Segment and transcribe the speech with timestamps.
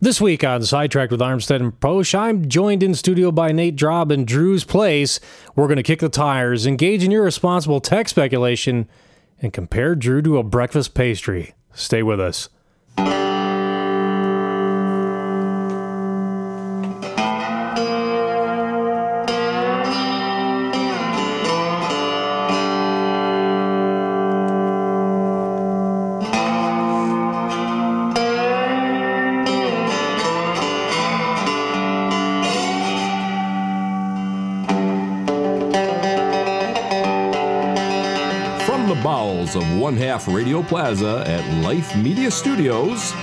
[0.00, 4.12] This week on Sidetracked with Armstead and Posh, I'm joined in studio by Nate Drob
[4.12, 5.18] and Drew's Place.
[5.56, 8.88] We're going to kick the tires, engage in irresponsible tech speculation,
[9.42, 11.54] and compare Drew to a breakfast pastry.
[11.72, 12.48] Stay with us.
[39.88, 43.14] One Half Radio Plaza at Life Media Studios,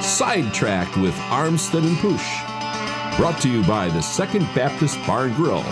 [0.00, 3.18] Sidetracked with Armstead and Posh.
[3.18, 5.62] Brought to you by the Second Baptist Bar and Grill,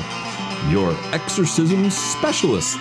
[0.68, 2.78] your exorcism specialist.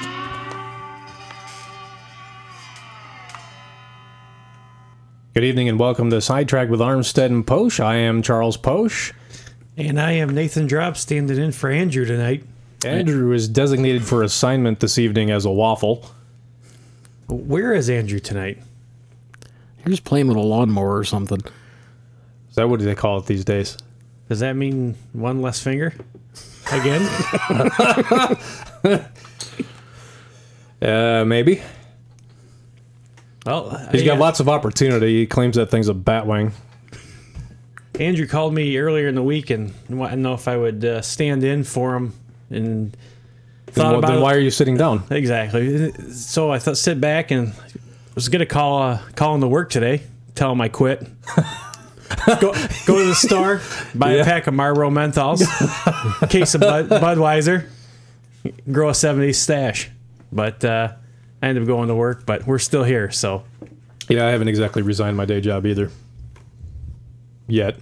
[5.33, 7.79] Good evening and welcome to Sidetracked with Armstead and Posh.
[7.79, 9.13] I am Charles Posh.
[9.77, 12.43] And I am Nathan Drop standing in for Andrew tonight.
[12.83, 16.05] Andrew is designated for assignment this evening as a waffle.
[17.31, 18.57] Where is Andrew tonight?
[19.79, 21.39] You're just playing with a lawnmower or something.
[22.49, 23.77] Is that what do they call it these days?
[24.29, 25.93] Does that mean one less finger?
[26.71, 27.07] Again?
[30.81, 31.61] Uh, maybe.
[33.45, 35.19] well, He's got yeah, lots of opportunity.
[35.19, 36.53] He claims that thing's a bat wing.
[37.99, 41.01] Andrew called me earlier in the week and wanted to know if I would uh,
[41.03, 42.13] stand in for him.
[42.49, 42.93] And Then,
[43.73, 44.21] thought wh- about then it.
[44.21, 45.03] why are you sitting down?
[45.09, 45.91] Exactly.
[46.11, 47.53] So I thought sit back and
[48.15, 50.03] was gonna call uh, call him to work today.
[50.35, 51.01] Tell him I quit.
[52.41, 52.53] go
[52.85, 53.61] go to the store,
[53.95, 54.21] buy Yeah.
[54.21, 55.41] a pack of Marlboro menthols,
[56.29, 57.67] case of Bud, Budweiser,
[58.71, 59.89] grow a '70s stash.
[60.31, 60.93] But uh,
[61.41, 62.25] I ended up going to work.
[62.25, 63.43] But we're still here, so
[64.09, 65.89] Yeah, I haven't exactly resigned my day job either.
[67.47, 67.77] Yet.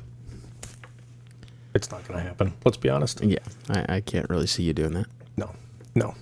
[1.75, 2.53] It's not going to happen.
[2.65, 3.21] Let's be honest.
[3.23, 3.37] Yeah,
[3.69, 5.05] I, I can't really see you doing that.
[5.37, 5.51] No.
[5.99, 6.15] No.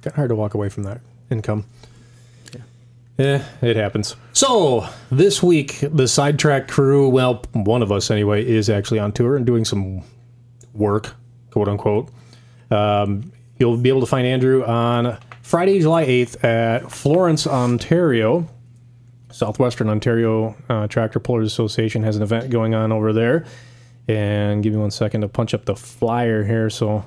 [0.00, 1.00] Kind of hard to walk away from that
[1.30, 1.64] income.
[3.18, 4.14] Yeah, it happens.
[4.32, 9.36] So, this week, the Sidetrack crew, well, one of us anyway, is actually on tour
[9.36, 10.02] and doing some
[10.74, 11.14] work,
[11.50, 12.10] quote unquote.
[12.70, 18.48] Um, you'll be able to find Andrew on Friday, July 8th at Florence, Ontario.
[19.30, 23.46] Southwestern Ontario uh, Tractor Pullers Association has an event going on over there.
[24.08, 27.04] And give me one second to punch up the flyer here so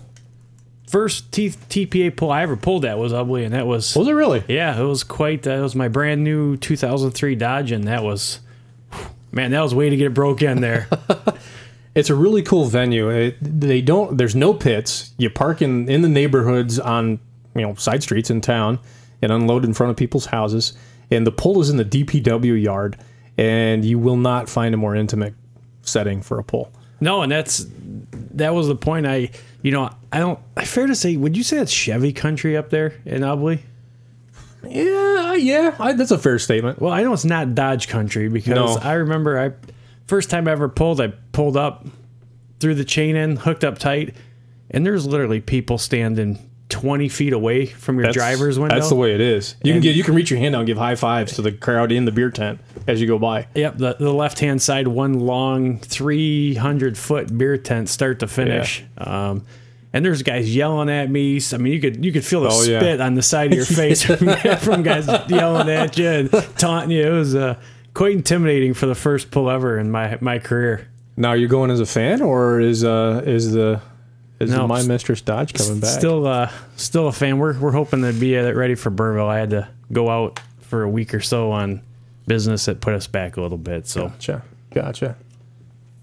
[0.88, 4.13] first T- TPA pull I ever pulled at was Ubly, and that was Was it
[4.13, 4.41] really?
[4.47, 5.44] yeah, it was quite.
[5.44, 8.39] That was my brand new 2003 Dodge, and that was
[9.33, 10.88] man, that was way to get it broke in there.
[11.95, 13.09] It's a really cool venue.
[13.09, 14.16] It, they don't.
[14.16, 15.11] There's no pits.
[15.17, 17.19] You park in in the neighborhoods on
[17.59, 18.80] you know side streets in town
[19.22, 20.74] and unload in front of people's houses.
[21.12, 22.97] And the pull is in the DPW yard,
[23.38, 25.34] and you will not find a more intimate
[25.81, 26.72] setting for a pull.
[27.00, 27.66] no, and that's
[28.36, 29.08] that was the point.
[29.08, 29.31] I
[29.62, 30.40] you know I don't.
[30.56, 33.59] I fair to say, would you say it's Chevy country up there in Ubly?
[34.64, 36.82] Yeah, yeah, I, that's a fair statement.
[36.82, 38.82] Well, I know it's not Dodge country because No.
[38.82, 39.52] I remember I
[40.08, 41.85] first time I ever pulled, I pulled up
[42.59, 44.16] through the chain in, hooked up tight,
[44.70, 48.75] and there's literally people standing 20 feet away from your That's, driver's window.
[48.75, 49.55] That's the way it is.
[49.63, 51.51] You can get you can reach your hand out and give high fives to the
[51.51, 53.47] crowd in the beer tent as you go by.
[53.55, 58.83] Yep, the, the left hand side, one long 300 foot beer tent, start to finish.
[58.97, 59.45] Um,
[59.91, 61.41] and there's guys yelling at me.
[61.51, 62.79] I mean, you could you could feel the Oh, yeah.
[62.79, 64.17] spit on the side of your face from,
[64.59, 67.07] from guys yelling at you and taunting you.
[67.07, 67.55] It was uh,
[67.95, 70.87] quite intimidating for the first pull ever in my my career.
[71.17, 73.81] Now, are you going as a fan, or is uh is the
[74.40, 75.90] Is No, my mistress Dodge coming back?
[75.90, 77.38] Still, uh, still a fan.
[77.40, 79.28] We're we're hoping to be uh, ready for Burville.
[79.28, 81.82] I had to go out for a week or so on
[82.28, 83.88] business that put us back a little bit.
[83.88, 84.44] So Gotcha.
[84.74, 85.18] Gotcha.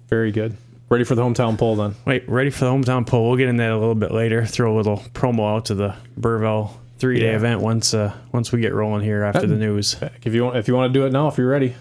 [0.08, 0.56] Very good.
[0.88, 1.94] Ready for the hometown poll then?
[2.04, 3.28] wait, ready for the hometown poll.
[3.28, 4.44] We'll get in that a little bit later.
[4.44, 7.36] Throw a little promo out to the Burville three day Yeah.
[7.36, 9.96] event once uh, once we get rolling here after the news.
[10.24, 11.74] If you want, if you want to do it now, if you're ready,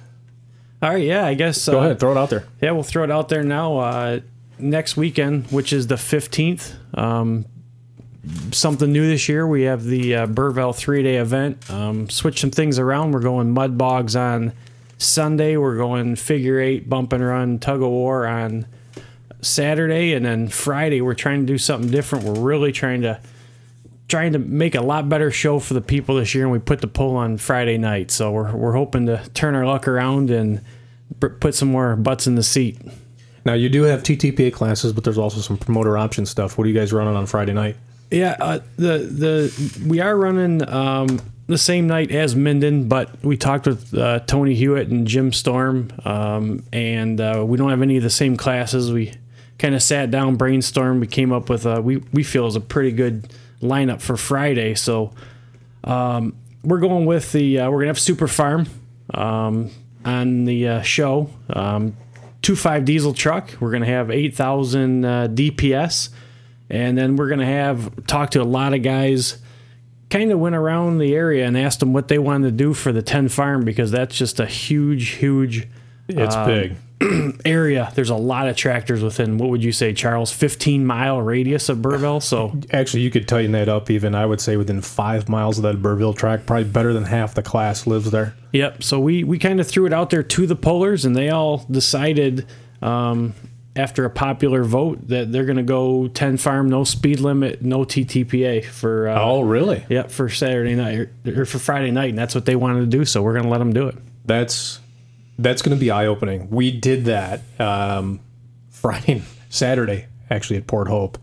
[0.81, 1.67] All right, yeah, I guess.
[1.67, 2.45] go uh, ahead, throw it out there.
[2.61, 3.77] Yeah, we'll throw it out there now.
[3.77, 4.19] Uh,
[4.59, 7.45] next weekend, which is the 15th, um,
[8.51, 9.47] something new this year.
[9.47, 11.69] We have the uh, three day event.
[11.69, 13.11] Um, switch some things around.
[13.11, 14.53] We're going mud bogs on
[14.97, 15.57] Sunday.
[15.57, 18.65] We're going figure eight, bump and run, tug of war on
[19.41, 22.25] Saturday, and then Friday we're trying to do something different.
[22.25, 23.19] We're really trying to
[24.07, 26.81] trying to make a lot better show for the people this year, and we put
[26.81, 28.11] the poll on Friday night.
[28.11, 30.61] So we're we're hoping to turn our luck around and
[31.19, 32.79] put some more butts in the seat.
[33.45, 36.57] Now you do have TTPA classes, but there's also some promoter option stuff.
[36.57, 37.77] What are you guys running on Friday night?
[38.11, 43.37] Yeah, uh, the the we are running um, the same night as Minden, but we
[43.37, 47.97] talked with uh, Tony Hewitt and Jim Storm, um, and uh, we don't have any
[47.97, 48.91] of the same classes.
[48.91, 49.13] We
[49.59, 52.61] kind of sat down, brainstormed, we came up with a we we feel is a
[52.61, 53.31] pretty good
[53.61, 54.73] lineup for Friday.
[54.75, 55.13] So
[55.83, 58.67] um, we're going with the uh, we're gonna have Super Farm
[59.13, 59.69] um,
[60.03, 61.29] on the uh, show.
[62.45, 63.49] Um, two five diesel truck.
[63.59, 66.09] We're gonna have eight thousand uh, DPS,
[66.69, 69.39] and then we're gonna have talk to a lot of guys.
[70.09, 72.91] Kind of went around the area and asked them what they wanted to do for
[72.91, 75.67] the ten farm because that's just a huge, huge
[76.07, 76.75] It's big.
[77.45, 77.91] area.
[77.95, 81.79] There's a lot of tractors within what would you say, Charles, 15 mile radius of
[81.79, 82.21] Burville.
[82.21, 84.15] So Actually, you could tighten that up even.
[84.15, 87.43] I would say within five miles of that Burville track, probably better than half the
[87.43, 88.35] class lives there.
[88.53, 88.83] Yep.
[88.83, 91.65] So we we kind of threw it out there to the pollers, and they all
[91.69, 92.45] decided
[92.81, 93.33] um,
[93.75, 97.79] after a popular vote that they're going to go 10 farm, no speed limit, no
[97.79, 99.85] TTPA for uh, Oh, really?
[99.89, 102.85] yep for Saturday night or, or for Friday night, and that's what they wanted to
[102.97, 103.03] do.
[103.03, 103.95] So we're going to let them do it.
[104.25, 104.79] That's
[105.37, 106.49] that's going to be eye opening.
[106.49, 108.19] We did that um,
[108.69, 111.17] Friday, Saturday, actually at Port Hope,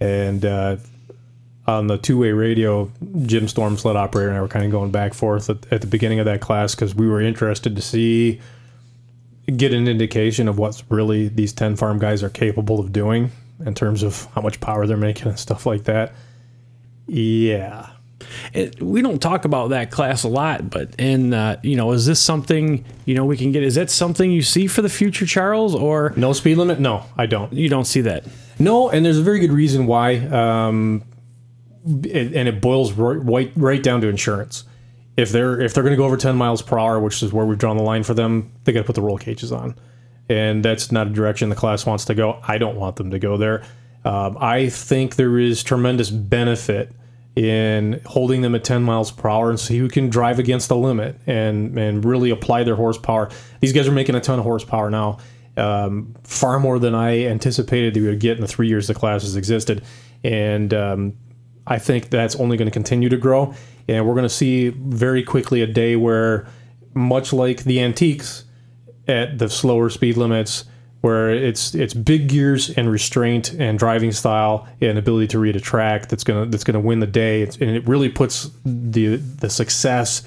[0.00, 0.76] and uh,
[1.66, 2.90] on the two way radio,
[3.22, 5.80] Jim Storm sled operator and I were kind of going back and forth at, at
[5.80, 8.40] the beginning of that class because we were interested to see
[9.56, 13.30] get an indication of what's really these 10 farm guys are capable of doing
[13.64, 16.12] in terms of how much power they're making and stuff like that.
[17.06, 17.88] Yeah.
[18.52, 22.06] It, we don't talk about that class a lot, but and uh, you know, is
[22.06, 23.62] this something you know we can get?
[23.62, 26.80] Is that something you see for the future, Charles, or No speed limit?
[26.80, 27.52] No, I don't.
[27.52, 28.24] you don't see that?
[28.58, 31.02] No, and there's a very good reason why, um,
[32.04, 34.64] it, and it boils right, right down to insurance.
[35.16, 37.46] If they're if they're going to go over 10 miles per hour, which is where
[37.46, 39.76] we've drawn the line for them, they got to put the roll cages on,
[40.28, 42.40] and that's not a direction the class wants to go.
[42.46, 43.64] I don't want them to go there.
[44.04, 46.92] Um, I think there is tremendous benefit
[47.36, 50.76] in holding them at 10 miles per hour and see who can drive against the
[50.76, 53.28] limit and and really apply their horsepower.
[53.60, 55.18] These guys are making a ton of horsepower now,
[55.56, 59.22] um, far more than I anticipated we would get in the three years the class
[59.22, 59.84] has existed,
[60.22, 61.16] and um,
[61.66, 63.54] I think that's only going to continue to grow.
[63.88, 66.46] And we're going to see very quickly a day where,
[66.94, 68.44] much like the antiques
[69.06, 70.64] at the slower speed limits,
[71.04, 75.60] where it's it's big gears and restraint and driving style and ability to read a
[75.60, 77.42] track that's gonna that's gonna win the day.
[77.42, 80.22] It's, and it really puts the the success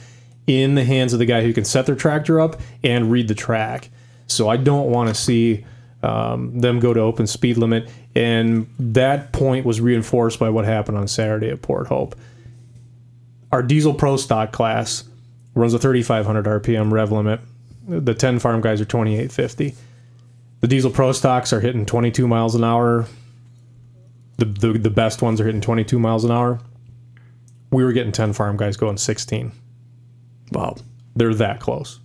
[0.46, 3.34] in the hands of the guy who can set their tractor up and read the
[3.34, 3.90] track.
[4.28, 5.66] So I don't want to see
[6.04, 11.00] um, them go to open speed limit, and that point was reinforced by what happened
[11.00, 12.16] on Saturday at Port Hope.
[13.52, 15.06] Our diesel pro stock class
[15.56, 17.40] runs a 3,500 RPM rev limit.
[17.88, 19.74] The 10 farm guys are 2850.
[20.62, 23.06] The diesel pro stocks are hitting 22 miles an hour.
[24.38, 26.60] The, the the best ones are hitting 22 miles an hour.
[27.72, 29.52] We were getting 10 farm guys going 16.
[30.52, 30.76] Wow.
[31.16, 32.00] They're that close.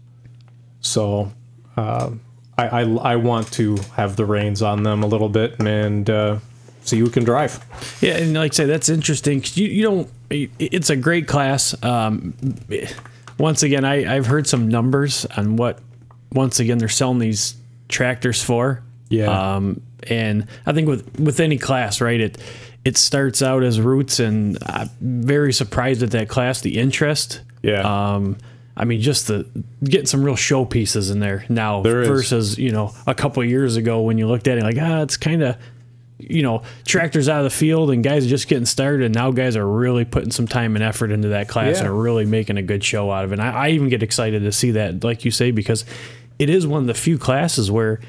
[0.81, 1.31] So
[1.77, 2.21] um,
[2.59, 6.39] I, I I want to have the reins on them a little bit and uh,
[6.83, 7.65] see who can drive.
[8.01, 10.11] Yeah, and like I say, that's interesting 'cause you, you don't.
[10.31, 11.75] It's a great class.
[11.85, 12.35] Um,
[13.39, 15.79] once again, I, I've heard some numbers on what
[16.33, 17.55] once again they're selling these
[17.93, 18.83] tractors for.
[19.09, 19.55] Yeah.
[19.57, 22.21] Um, and I think with with any class, right?
[22.21, 22.39] It
[22.85, 26.61] it starts out as roots, and I'm very surprised at that class.
[26.63, 27.43] The interest.
[27.63, 27.83] Yeah.
[28.15, 28.39] Um,
[28.77, 29.47] I mean, just the
[29.85, 32.09] getting some real show pieces in there now There is.
[32.09, 35.03] versus you know a couple of years ago when you looked at it like ah,
[35.03, 35.57] it's kind of
[36.19, 39.05] you know tractors out of the field and guys are just getting started.
[39.05, 41.81] And now guys are really putting some time and effort into that class Yeah.
[41.81, 43.39] and are really making a good show out of it.
[43.39, 45.85] And I, I even get excited to see that, like you say, because
[46.39, 48.01] it is one of the few classes where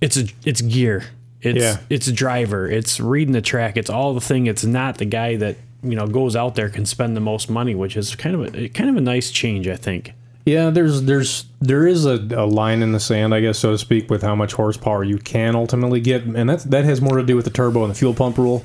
[0.00, 1.04] it's a, it's gear.
[1.42, 1.78] It's Yeah.
[1.90, 2.68] it's driver.
[2.68, 3.76] It's reading the track.
[3.76, 4.46] It's all the thing.
[4.46, 7.74] It's not the guy that you know goes out there can spend the most money,
[7.74, 10.12] which is kind of a kind of a nice change, I think.
[10.44, 13.78] Yeah, there's there's there is a, a line in the sand, I guess, so to
[13.78, 17.22] speak, with how much horsepower you can ultimately get, and that that has more to
[17.24, 18.64] do with the turbo and the fuel pump rule.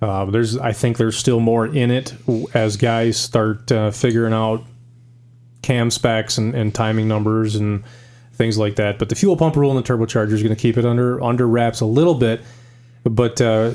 [0.00, 2.14] Uh, there's I think there's still more in it
[2.54, 4.62] as guys start uh, figuring out
[5.62, 7.84] cam specs and, and timing numbers and
[8.42, 8.98] things like that.
[8.98, 11.46] But the fuel pump rule and the turbocharger is going to keep it under under
[11.46, 12.40] wraps a little bit.
[13.04, 13.70] But uh,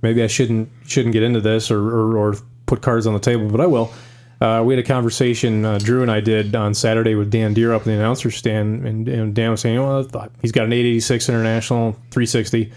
[0.00, 3.48] maybe I shouldn't shouldn't get into this or, or, or put cards on the table,
[3.48, 3.92] but I will.
[4.40, 7.72] Uh, we had a conversation uh, Drew and I did on Saturday with Dan Deer
[7.72, 10.02] up in the announcer stand, and, and Dan was saying, "Well,
[10.40, 12.72] he's got an 886 International 360."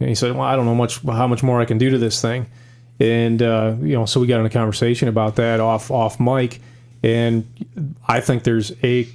[0.00, 1.98] And he said, "Well, I don't know much how much more I can do to
[1.98, 2.46] this thing."
[3.00, 6.60] And uh, you know, so we got in a conversation about that off off mic,
[7.02, 7.44] and
[8.06, 9.08] I think there's a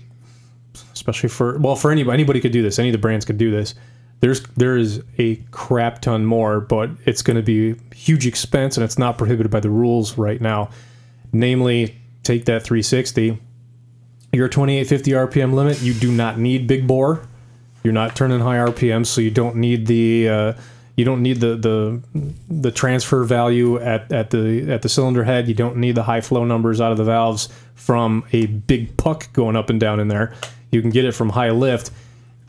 [0.99, 2.77] especially for well for anybody anybody could do this.
[2.77, 3.73] Any of the brands could do this.
[4.19, 8.83] There's there is a crap ton more but it's going to be huge expense and
[8.83, 10.69] it's not prohibited by the rules right now.
[11.31, 13.39] Namely take that 360
[14.31, 17.25] your 2850 rpm limit you do not need big bore.
[17.83, 20.53] You're not turning high rpm so you don't need the uh,
[20.97, 22.01] you don't need the, the
[22.49, 25.47] the transfer value at, at the at the cylinder head.
[25.47, 29.31] You don't need the high flow numbers out of the valves from a big puck
[29.31, 30.33] going up and down in there
[30.71, 31.91] you can get it from high lift.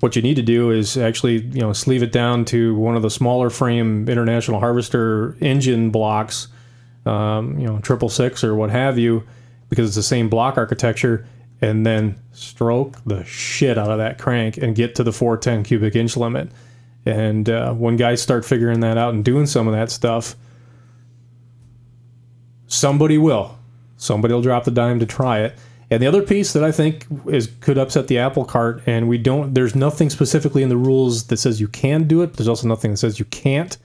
[0.01, 3.03] What you need to do is actually you know sleeve it down to one of
[3.03, 6.49] the smaller frame international harvester engine blocks
[7.05, 9.23] um, you know triple six or what have you
[9.69, 11.27] because it's the same block architecture
[11.61, 15.95] and then stroke the shit out of that crank and get to the 410 cubic
[15.95, 16.51] inch limit.
[17.05, 20.37] And uh, when guys start figuring that out and doing some of that stuff
[22.67, 23.59] somebody will.
[23.97, 25.59] Somebody will drop the dime to try it
[25.91, 29.19] and the other piece that I think is could upset the apple cart, and we
[29.19, 29.55] don't.
[29.55, 32.29] There's nothing specifically in the rules that says you can do it.
[32.29, 33.77] But There's also nothing that says you can't.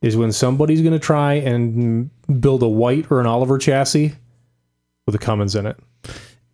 [0.00, 2.10] Is when somebody's going to try and
[2.40, 4.14] build a white or an Oliver chassis
[5.06, 5.76] with a Cummins in it.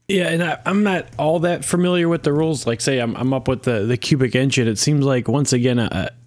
[0.09, 2.67] Yeah, and I, I'm not all that familiar with the rules.
[2.67, 4.67] Like, say, I'm, I'm up with the, the cubic engine.
[4.67, 5.79] It seems like once again,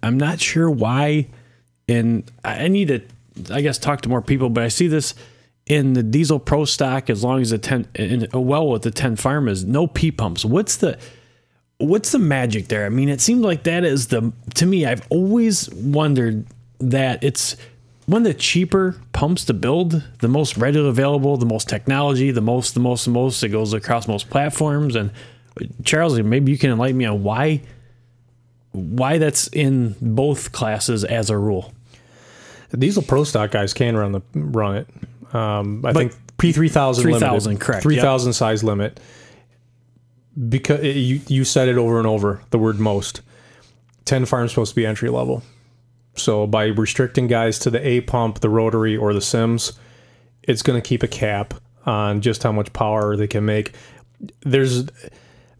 [0.02, 1.26] I'm not sure why,
[1.88, 3.00] and I need to,
[3.52, 4.48] I guess, talk to more people.
[4.50, 5.14] But I see this
[5.68, 8.90] in the diesel pro stock as long as the ten, in, uh, well with the
[8.90, 10.44] ten farm is no P pumps.
[10.44, 10.98] What's the
[11.78, 12.86] what's the magic there?
[12.86, 14.86] I mean, it seems like that is the to me.
[14.86, 16.46] I've always wondered
[16.80, 17.56] that it's
[18.06, 22.40] one of the cheaper pumps to build, the most readily available, the most technology, the
[22.40, 23.42] most, the most, the most.
[23.42, 24.96] It goes across most platforms.
[24.96, 25.10] And
[25.60, 27.62] uh, Charles, maybe you can enlighten me on why
[28.72, 31.72] why that's in both classes as a rule.
[32.76, 34.88] Diesel pro stock guys can run the run it.
[35.32, 39.00] Um, I think P three thousand 3000, correct, Three thousand size limit.
[40.48, 43.22] Because it, you you said it over and over the word most.
[44.04, 45.42] Ten farms supposed to be entry level.
[46.14, 49.72] So by restricting guys to the A pump, the rotary, or the Simms,
[50.42, 51.54] it's going to keep a cap
[51.86, 53.74] on just how much power they can make.
[54.40, 54.84] There's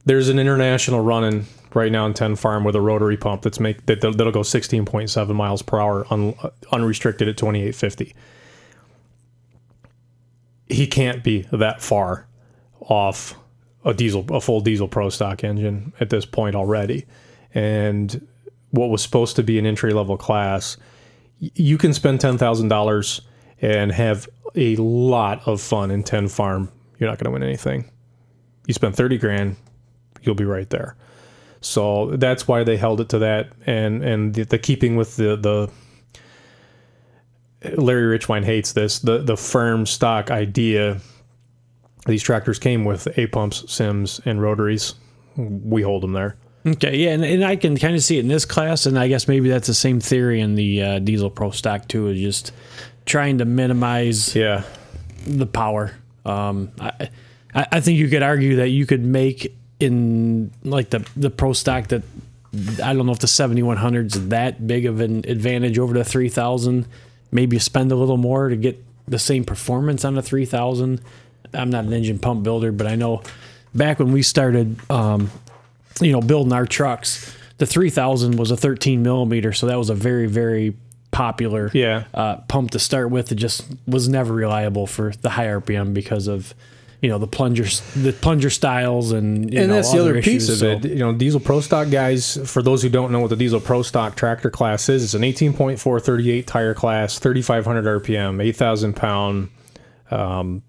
[0.05, 3.85] there's an international running right now in 10 farm with a rotary pump that's make
[3.87, 6.35] that that'll go 16.7 miles per hour un,
[6.73, 8.15] unrestricted at 2850
[10.69, 12.27] he can't be that far
[12.81, 13.37] off
[13.85, 17.07] a diesel a full diesel pro stock engine at this point already.
[17.55, 18.27] And
[18.71, 20.77] what was supposed to be an entry level class
[21.41, 23.21] you can spend $10,000
[23.61, 26.71] and have a lot of fun in 10 farm.
[26.99, 27.91] You're not going to win anything.
[28.67, 29.57] You spend 30 grand
[30.23, 30.97] you'll be right there.
[31.61, 35.37] So that's why they held it to that and and the, the keeping with the
[35.37, 35.71] the
[37.77, 38.99] Larry Richwine hates this.
[39.01, 41.01] The the firm stock idea.
[42.07, 44.95] These tractors came with A pumps, Simms, and rotaries.
[45.37, 46.37] We hold them there.
[46.67, 49.09] Okay, yeah, and, and I can kind of see it in this class, and I
[49.09, 52.53] guess maybe that's the same theory in the uh, diesel pro stock too, is just
[53.07, 54.65] trying to minimize Yeah,
[55.27, 55.93] the power.
[56.25, 57.09] Um, I,
[57.55, 61.89] I think you could argue that you could make in like the the pro stock
[61.89, 62.03] that
[62.83, 66.87] I don't know if the 7100 is that big of an advantage over the 3000.
[67.31, 71.01] Maybe spend a little more to get the same performance on the 3000.
[71.55, 73.23] I'm not an engine pump builder, but I know
[73.75, 75.31] back when we started, um,
[76.01, 79.95] you know, building our trucks, the 3000 was a 13 millimeter, so that was a
[79.95, 80.75] very very
[81.11, 82.05] popular Yeah.
[82.13, 83.33] uh, pump to start with.
[83.33, 86.55] It just was never reliable for the high RPM because of
[87.01, 90.47] you know the plungers, the plunger styles, and you and know, that's the other issues.
[90.47, 90.85] piece of So- it.
[90.85, 92.39] You know, diesel pro stock guys.
[92.45, 95.23] For those who don't know what the diesel pro stock tractor class is, it's an
[95.23, 99.49] 18.4 38 tire class, 3,500 RPM, 8,000 pound.
[100.11, 100.63] Um,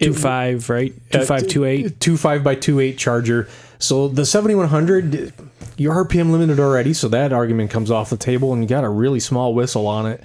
[0.00, 1.98] two five right uh, two five two eight.
[2.00, 3.48] two five by two eight charger.
[3.78, 5.32] So the seventy one hundred,
[5.76, 8.88] you're RPM limited already, so that argument comes off the table, and you got a
[8.88, 10.22] really small whistle on it.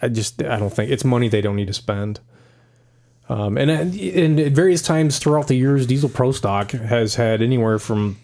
[0.00, 2.20] I just I don't think it's money they don't need to spend.
[3.32, 7.78] Um, and and at various times throughout the years, Diesel Pro Stock has had anywhere
[7.78, 8.18] from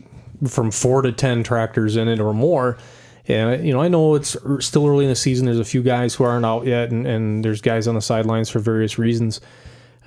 [0.47, 2.77] from four to ten tractors in it or more.
[3.27, 5.47] And you know, I know it's er- still early in the season.
[5.47, 8.51] There's a few guys who aren't out yet, and, and there's guys on the sidelines
[8.51, 9.41] for various reasons.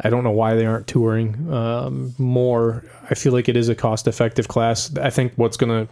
[0.01, 2.85] I don't know why they aren't touring um, more.
[3.09, 4.95] I feel like it is a cost-effective class.
[4.97, 5.87] I think what's gonna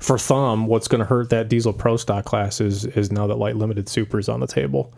[0.00, 3.56] for thumb, what's to hurt that diesel pro stock class is is now that light
[3.56, 4.92] limited super is on the table.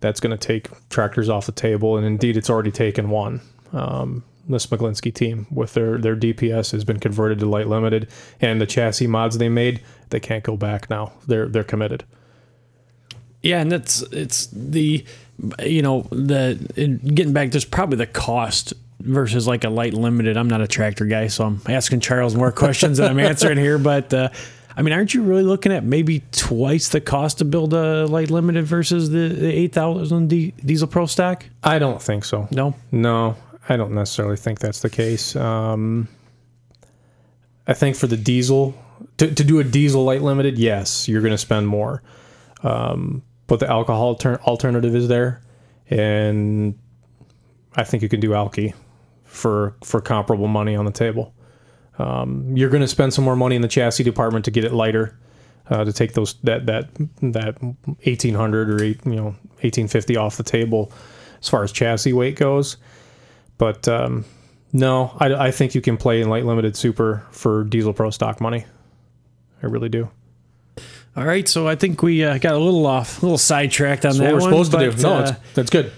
[0.00, 3.40] That's going to take tractors off the table, and indeed, it's already taken one.
[3.72, 8.08] Um, the Smiglinski team with their their DPS has been converted to light limited,
[8.40, 11.12] and the chassis mods they made, they can't go back now.
[11.26, 12.04] They're they're committed.
[13.42, 15.04] Yeah, and that's it's the
[15.62, 17.50] you know the in getting back.
[17.50, 20.36] There's probably the cost versus like a light limited.
[20.36, 23.78] I'm not a tractor guy, so I'm asking Charles more questions than I'm answering here.
[23.78, 24.28] But uh,
[24.76, 28.30] I mean, aren't you really looking at maybe twice the cost to build a light
[28.30, 31.50] limited versus the, the eight thousand diesel pro stack?
[31.62, 32.48] I don't think so.
[32.50, 33.36] No, No,
[33.68, 35.36] I don't necessarily think that's the case.
[35.36, 36.08] Um,
[37.66, 38.74] I think for the diesel,
[39.18, 42.02] to, to do a diesel light limited, yes, you're going to spend more.
[42.62, 45.40] Um, but the alcohol alter- alternative is there.
[45.90, 46.78] And
[47.76, 48.74] I think you can do alky
[49.24, 51.33] for, for comparable money on the table.
[51.98, 54.72] Um, you're going to spend some more money in the chassis department to get it
[54.72, 55.16] lighter.
[55.66, 56.90] Uh, to take those that that
[57.22, 60.92] that 1800 or eight, you know 1850 off the table
[61.40, 62.76] as far as chassis weight goes.
[63.56, 64.26] But um,
[64.74, 68.42] no, I, I think you can play in light limited super for diesel pro stock
[68.42, 68.66] money.
[69.62, 70.10] I really do.
[71.16, 74.18] All right, so I think we uh, got a little off, a little sidetracked on
[74.18, 75.02] That's that what we're one, supposed to but, do.
[75.02, 75.92] No, uh, it's, that's good.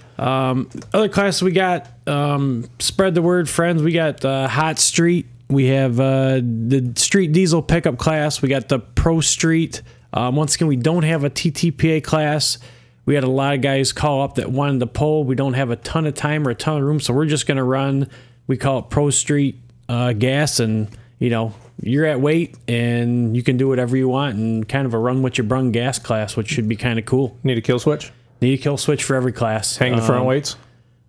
[0.93, 5.67] other class we got um, spread the word friends we got uh, hot street we
[5.67, 8.41] have uh, the street diesel pickup class.
[8.41, 9.81] We got the pro street.
[10.13, 12.57] Um, once again we don't have a ttpa class.
[13.05, 15.23] We had a lot of guys call up that wanted to pull.
[15.23, 17.47] We don't have a ton of time or a ton of room so we're just
[17.47, 18.09] going to run.
[18.47, 23.43] We call it pro street uh, gas and you know you're at weight and you
[23.43, 26.35] can do whatever you want and kind of a run with your brung gas class
[26.35, 27.37] which should be kind of cool.
[27.43, 28.11] Need a kill switch.
[28.41, 29.77] need a kill switch for every class.
[29.77, 30.55] Hang the front Um, weights.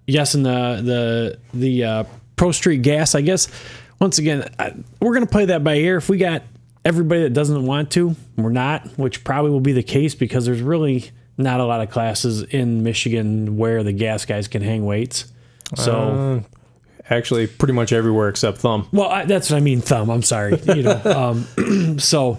[0.07, 2.05] yes, and the the the uh,
[2.37, 3.15] Pro Street Gas.
[3.17, 3.49] I guess
[4.01, 5.97] once again, I, we're gonna play that by ear.
[5.97, 6.43] If we got
[6.85, 10.63] everybody that doesn't want to, we're not, which probably will be the case because there's
[10.63, 15.27] really not a lot of classes in Michigan where the gas guys can hang weights.
[15.77, 16.43] So,
[17.11, 18.89] Actually, pretty much everywhere except thumb.
[18.93, 19.81] well, I, that's what I mean.
[19.81, 20.11] Thumb.
[20.11, 20.59] I'm sorry.
[20.67, 21.03] You know.
[21.57, 22.39] um, so,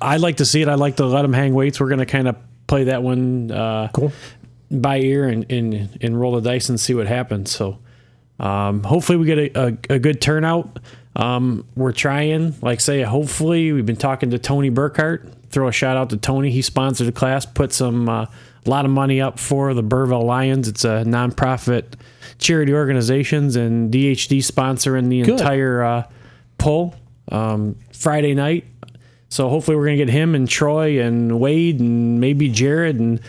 [0.00, 0.68] I'd like to see it.
[0.68, 1.78] I'd like to let them hang weights.
[1.80, 3.50] We're gonna kind of play that one.
[3.50, 4.12] Uh, Cool.
[4.70, 7.50] by ear and, and, and roll the dice and see what happens.
[7.50, 7.78] So
[8.38, 10.78] um, hopefully we get a, a, a good turnout.
[11.16, 15.32] Um, we're trying, like say, hopefully we've been talking to Tony Burkhart.
[15.50, 16.50] Throw a shout out to Tony.
[16.50, 18.26] He sponsored the class, put some uh,
[18.66, 20.68] a lot of money up for the Burville Lions.
[20.68, 21.84] It's a nonprofit
[22.38, 25.40] charity organizations and DHD sponsoring the Good.
[25.40, 26.02] entire uh,
[26.58, 26.94] pull
[27.32, 28.66] um, Friday night.
[29.30, 33.20] So hopefully we're gonna get him and Troy and Wade and maybe Jared and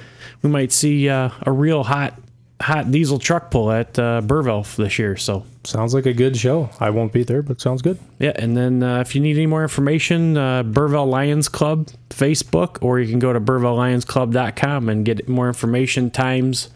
[0.42, 2.18] we might see uh, a real hot
[2.62, 5.16] hot diesel truck pull at uh, Burville this year.
[5.16, 6.70] So Sounds like a good show.
[6.80, 8.00] I won't be there, but sounds good.
[8.20, 12.78] yeah, and then uh, if you need any more information, uh, Burville Lions Club Facebook,
[12.82, 16.70] or you can go to burvillelionsclub.com and get more information, times,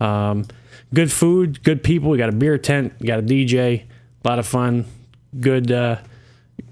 [0.00, 0.46] um,
[0.94, 2.10] good food, good people.
[2.10, 3.82] We got a beer tent, we got a DJ,
[4.24, 4.84] a lot of fun,
[5.40, 5.96] good uh,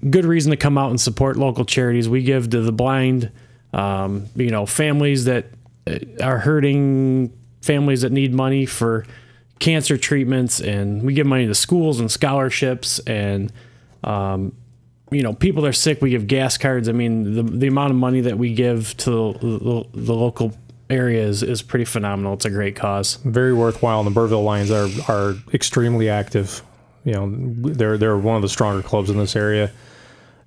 [0.09, 2.07] good reason to come out and support local charities.
[2.07, 3.31] We give to the blind,
[3.73, 5.47] um, you know, families that
[5.87, 7.33] uh, are hurting,
[7.65, 9.05] families that need money for
[9.59, 13.51] cancer treatments, and we give money to schools and scholarships, and
[14.03, 14.53] um,
[15.11, 16.01] you know, people that are sick.
[16.01, 16.87] We give gas cards.
[16.89, 20.53] I mean, the the amount of money that we give to the, the, the local
[20.89, 22.33] area is, is pretty phenomenal.
[22.33, 23.15] It's a great cause.
[23.25, 24.01] Very worthwhile.
[24.01, 26.61] And the Burville Lions are are extremely active.
[27.03, 27.33] You know,
[27.73, 29.71] they're they're one of the stronger clubs in this area.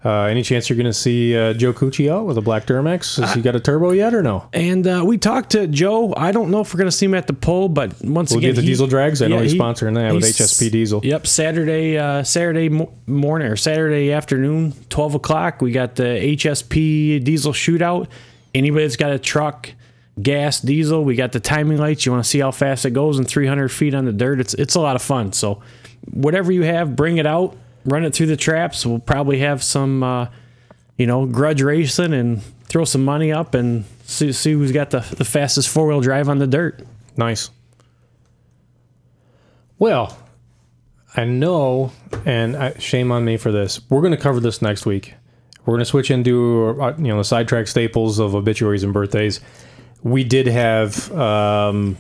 [0.05, 3.21] Uh, any chance you're going to see uh, Joe Cucci out with a black Duramax?
[3.21, 4.49] Has he got a turbo yet or no?
[4.53, 6.15] And uh, we talked to Joe.
[6.17, 8.39] I don't know if we're going to see him at the pull, but once We'll
[8.39, 9.21] again, get the he- diesel drags.
[9.23, 11.01] I know he's he- sponsoring that with HSP Diesel.
[11.05, 12.69] Yep, Saturday, uh, Saturday
[13.07, 15.61] morning or Saturday afternoon, twelve o'clock.
[15.61, 18.07] We got the HSP diesel shootout.
[18.55, 19.69] Anybody that's got a truck,
[20.23, 22.07] gas, diesel, we got the timing lights.
[22.07, 24.39] You want to see how fast it goes in three hundred feet on the dirt.
[24.39, 25.33] It's it's a lot of fun.
[25.33, 25.61] So,
[26.13, 27.57] whatever you have, bring it out,
[27.91, 28.85] run it through the traps.
[28.87, 30.29] We'll probably have some, uh,
[30.97, 35.01] you know, grudge racing and throw some money up and see see who's got the
[35.01, 36.83] the fastest four wheel drive on the dirt.
[37.17, 37.51] Nice.
[39.79, 40.19] Well,
[41.17, 41.93] I know,
[42.25, 43.81] and I, shame on me for this.
[43.89, 45.15] We're going to cover this next week.
[45.65, 49.41] we're going to switch into uh, you know the sidetrack staples of obituaries and birthdays.
[50.03, 51.97] We did have um,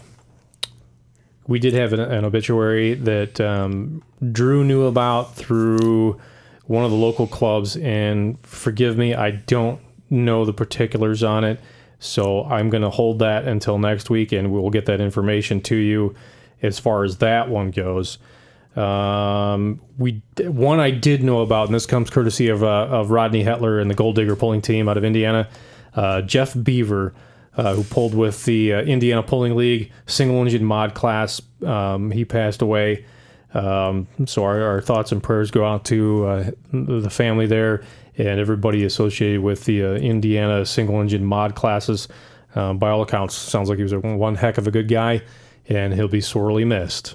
[1.48, 6.20] we did have an, an obituary that um, Drew knew about through
[6.66, 9.80] one of the local clubs, and forgive me, I don't
[10.10, 11.58] know the particulars on it,
[11.98, 15.74] so I'm going to hold that until next week, and we'll get that information to
[15.74, 16.14] you
[16.62, 18.18] as far as that one goes.
[18.76, 23.42] Um, we one I did know about, and this comes courtesy of uh, of Rodney
[23.42, 25.48] Hetler and the Gold Digger pulling team out of Indiana.
[25.94, 27.14] Uh, Jeff Beaver,
[27.58, 32.24] uh, who pulled with the uh, Indiana Pulling League single engine mod class, um, he
[32.24, 33.04] passed away.
[33.52, 37.82] Um, so our, our, thoughts and prayers go out to uh, the family there
[38.18, 42.08] and everybody associated with the uh, Indiana single engine mod classes.
[42.54, 45.22] Um, by all accounts, sounds like he was a, one heck of a good guy,
[45.68, 47.14] and he'll be sorely missed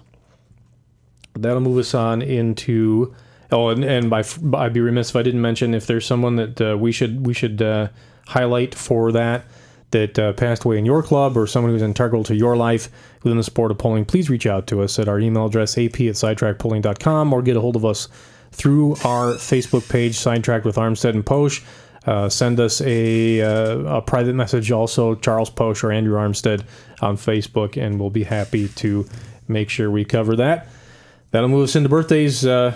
[1.35, 3.13] that'll move us on into.
[3.51, 4.23] Oh, and, and by,
[4.55, 7.33] I'd be remiss if I didn't mention if there's someone that uh, we should we
[7.33, 7.89] should uh,
[8.27, 9.45] highlight for that
[9.93, 12.89] that uh, passed away in your club or someone who's integral to your life
[13.23, 15.95] within the sport of polling, please reach out to us at our email address ap
[15.95, 18.09] at sidetrackpulling.com or get a hold of us
[18.51, 21.63] through our Facebook page, Sidetracked with Armstead and Posh.
[22.05, 26.63] Uh, send us a, uh, a private message also, Charles Posh or Andrew Armstead
[27.01, 29.07] on Facebook, and we'll be happy to
[29.47, 30.67] make sure we cover that
[31.33, 32.45] that'll move us into birthdays.
[32.45, 32.73] Uh,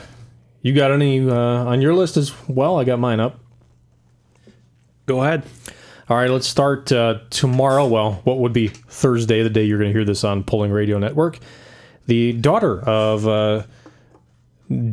[0.61, 2.77] you got any uh, on your list as well?
[2.77, 3.39] I got mine up.
[5.05, 5.43] Go ahead.
[6.09, 7.85] All right, let's start uh, tomorrow.
[7.85, 10.99] Well, what would be Thursday, the day you're going to hear this on Pulling Radio
[10.99, 11.37] Network?
[12.05, 13.63] The daughter of uh,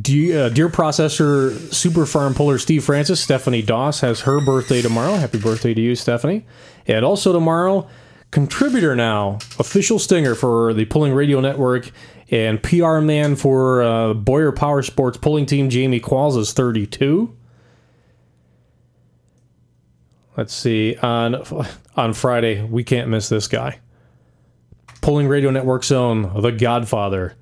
[0.01, 5.15] deer, uh, deer processor super farm puller Steve Francis, Stephanie Doss, has her birthday tomorrow.
[5.15, 6.47] Happy birthday to you, Stephanie.
[6.89, 7.89] And also tomorrow,
[8.33, 11.93] contributor now, official stinger for the Pulling Radio Network
[12.33, 17.33] and PR man for uh, Boyer Power Sports pulling team, Jamie Qualls, is 32.
[20.37, 20.97] Let's see.
[20.97, 21.43] On
[21.97, 23.79] on Friday, we can't miss this guy.
[25.01, 27.35] Pulling Radio Network's own, The Godfather.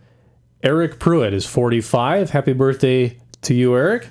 [0.63, 2.31] Eric Pruitt is 45.
[2.31, 4.09] Happy birthday to you, Eric.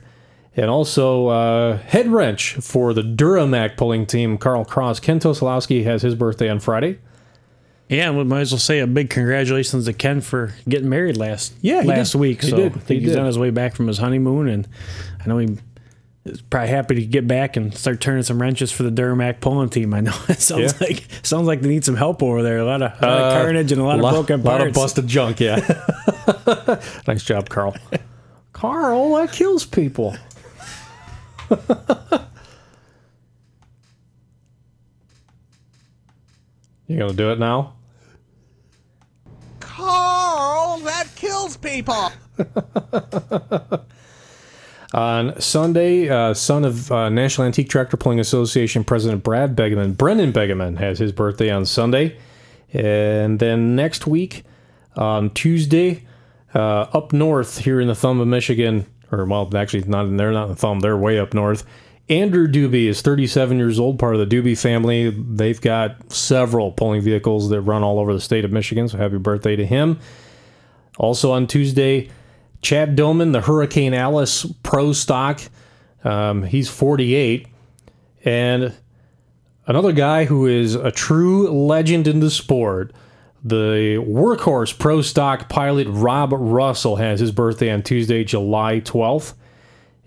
[0.56, 5.00] And also, uh, head wrench for the Duramac pulling team, Carl Cross.
[5.00, 7.00] Ken Tosolowski has his birthday on Friday.
[7.88, 11.54] Yeah, we might as well say a big congratulations to Ken for getting married last
[11.62, 12.20] yeah, last did.
[12.20, 12.41] week.
[12.41, 12.72] He so did.
[12.72, 13.20] I think he he's did.
[13.20, 14.67] on his way back from his honeymoon, and
[15.20, 15.58] I know he
[16.26, 19.70] is probably happy to get back and start turning some wrenches for the Duramac pulling
[19.70, 19.94] team.
[19.94, 20.88] I know it sounds Yeah.
[20.88, 22.60] like sounds like they need some help over there.
[22.60, 24.46] A lot of, a lot of Uh, carnage and a lot of broken parts.
[24.46, 24.78] A lot parts.
[24.78, 26.80] of busted junk, yeah.
[27.08, 27.76] nice job, Carl.
[28.54, 30.16] Carl, that kills people.
[36.88, 37.74] you gonna do it now?
[39.60, 42.12] Carl, that kills people.
[44.93, 50.34] On Sunday, uh, son of uh, National Antique Tractor Pulling Association President Brad Begeman, Brendan
[50.34, 52.17] Begeman, has his birthday on Sunday.
[52.73, 54.43] And then next week,
[54.97, 56.06] on Tuesday,
[56.54, 60.34] uh, up north here in the thumb of Michigan, or well, actually, not in, they're
[60.34, 61.65] not in the thumb, they're way up north.
[62.10, 65.10] Andrew Doobie is 37 years old, part of the Doobie family.
[65.10, 69.17] They've got several pulling vehicles that run all over the state of Michigan, so happy
[69.17, 69.99] birthday to him.
[70.97, 72.10] Also on Tuesday,
[72.62, 75.41] Chad Doman, the Hurricane Alice Pro Stock.
[76.04, 77.47] Um, he's 48.
[78.24, 78.74] And
[79.67, 82.93] another guy who is a true legend in the sport,
[83.43, 89.34] the workhorse Pro Stock pilot Rob Russell has his birthday on Tuesday, July 12th.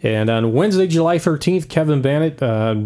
[0.03, 2.77] And on Wednesday, July 13th, Kevin Bennett, uh,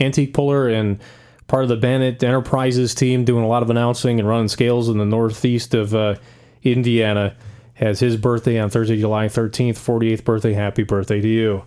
[0.00, 0.98] antique puller and
[1.46, 4.98] part of the Bennett Enterprises team, doing a lot of announcing and running scales in
[4.98, 6.16] the northeast of uh,
[6.62, 7.34] Indiana,
[7.78, 10.52] has his birthday on Thursday, July 13th, 48th birthday.
[10.52, 11.64] Happy birthday to you.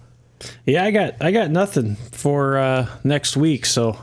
[0.65, 3.97] yeah, I got I got nothing for uh, next week, so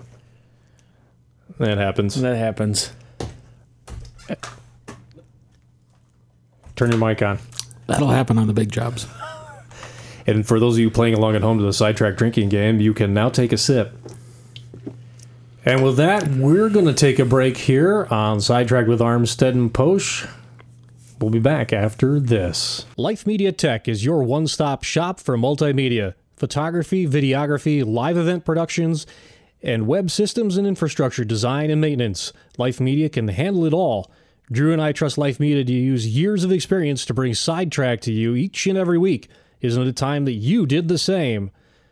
[1.58, 2.20] That happens.
[2.20, 2.92] that happens.
[6.76, 7.38] Turn your mic on.
[7.86, 9.06] That'll happen on the big jobs.
[10.26, 12.92] And for those of you playing along at home to the sidetrack drinking game, you
[12.92, 13.94] can now take a sip.
[15.64, 19.72] And with that, we're going to take a break here on Sidetrack with Armstead and
[19.72, 20.26] Posh.
[21.20, 22.86] We'll be back after this.
[22.96, 29.04] Life Media Tech is your one stop shop for multimedia, photography, videography, live event productions,
[29.60, 32.32] and web systems and infrastructure design and maintenance.
[32.56, 34.12] Life Media can handle it all.
[34.52, 38.12] Drew and I trust Life Media to use years of experience to bring Sidetrack to
[38.12, 39.28] you each and every week.
[39.60, 41.50] Isn't it time that you did the same?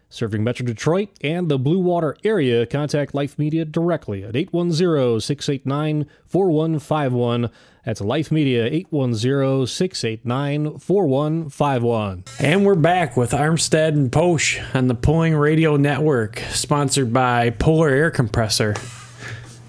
[0.08, 6.06] Serving Metro Detroit and the Blue Water area, contact Life Media directly at 810 689
[6.26, 7.50] 4151.
[7.86, 12.24] That's Life Media 810 689 4151.
[12.40, 17.88] And we're back with Armstead and Posh on the Pulling Radio Network, sponsored by Polar
[17.90, 18.74] Air Compressor.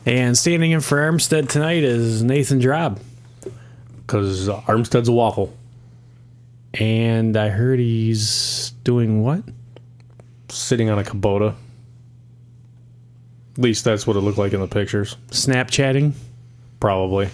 [0.07, 2.99] And standing in for Armstead tonight is Nathan Drob.
[3.97, 5.55] Because Armstead's a waffle.
[6.73, 9.43] And I heard he's doing what?
[10.49, 11.53] Sitting on a Kubota.
[13.57, 15.17] At least that's what it looked like in the pictures.
[15.29, 16.13] Snapchatting,
[16.79, 17.29] Probably.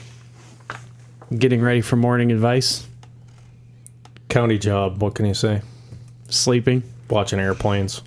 [1.37, 2.85] Getting ready for morning advice,
[4.29, 5.61] County job, what can you say?
[6.29, 6.81] sleeping.
[7.09, 8.01] Watching airplanes.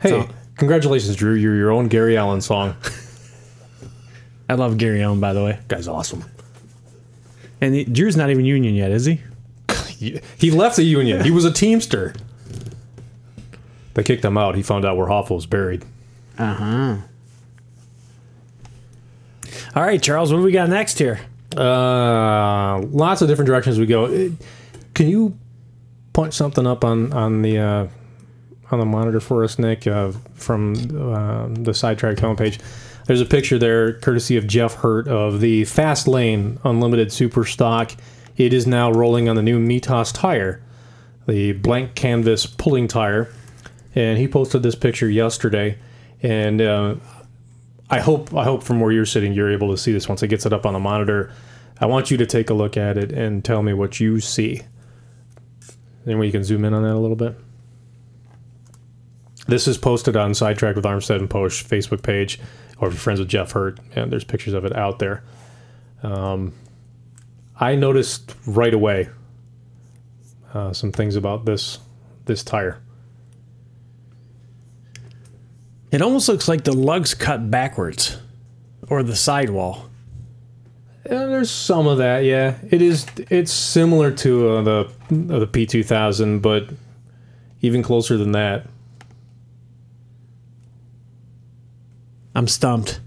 [0.00, 1.34] Hey, So- congratulations, Drew.
[1.34, 2.74] You're your own Gary Allan song.
[4.48, 5.58] I love Gary Allan, by the way.
[5.68, 6.24] Guy's awesome.
[7.60, 9.20] And he, Drew's not even union yet, is he?
[10.38, 11.24] He, left the union.
[11.24, 12.14] He was a Teamster.
[13.94, 14.54] They kicked him out.
[14.54, 15.84] He found out where Hoffa was buried.
[16.38, 16.96] Uh huh.
[19.74, 21.20] All right, Charles, what do we got next here?
[21.56, 24.06] Uh, lots of different directions we go.
[24.06, 24.28] Uh,
[24.94, 25.36] Can you
[26.12, 27.88] punch something up on on the uh,
[28.70, 32.60] on the monitor for us, Nick, uh, from uh, the sidetrack homepage?
[33.06, 37.92] There's a picture there, courtesy of Jeff Hurt, of the Fast Lane Unlimited Super Stock.
[38.36, 40.60] It is now rolling on the new Mitas tire,
[41.28, 43.32] the blank canvas pulling tire,
[43.94, 45.78] and he posted this picture yesterday.
[46.22, 46.96] And uh,
[47.88, 50.28] I hope I hope from where you're sitting, you're able to see this once it
[50.28, 51.32] gets it up on the monitor.
[51.78, 54.62] I want you to take a look at it and tell me what you see.
[56.04, 57.36] Then you can zoom in on that a little bit.
[59.46, 62.40] This is posted on Sidetrack with Armstead and Posh Facebook page,
[62.78, 65.22] or if you're friends with Jeff Hurt, and there's pictures of it out there.
[66.02, 66.52] Um,
[67.58, 69.08] I noticed right away
[70.52, 71.78] uh, some things about this
[72.24, 72.82] this tire.
[75.96, 78.18] It almost looks like the lugs cut backwards,
[78.90, 79.88] or the sidewall.
[81.06, 82.18] Yeah, there's some of that.
[82.18, 83.06] Yeah, it is.
[83.30, 86.68] It's similar to uh, the uh, the P2000, but
[87.62, 88.66] even closer than that.
[92.34, 93.00] I'm stumped.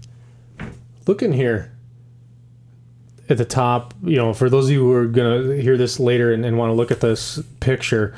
[1.06, 1.70] Look in here
[3.28, 3.94] at the top.
[4.02, 6.70] You know, for those of you who are gonna hear this later and, and want
[6.70, 8.16] to look at this picture,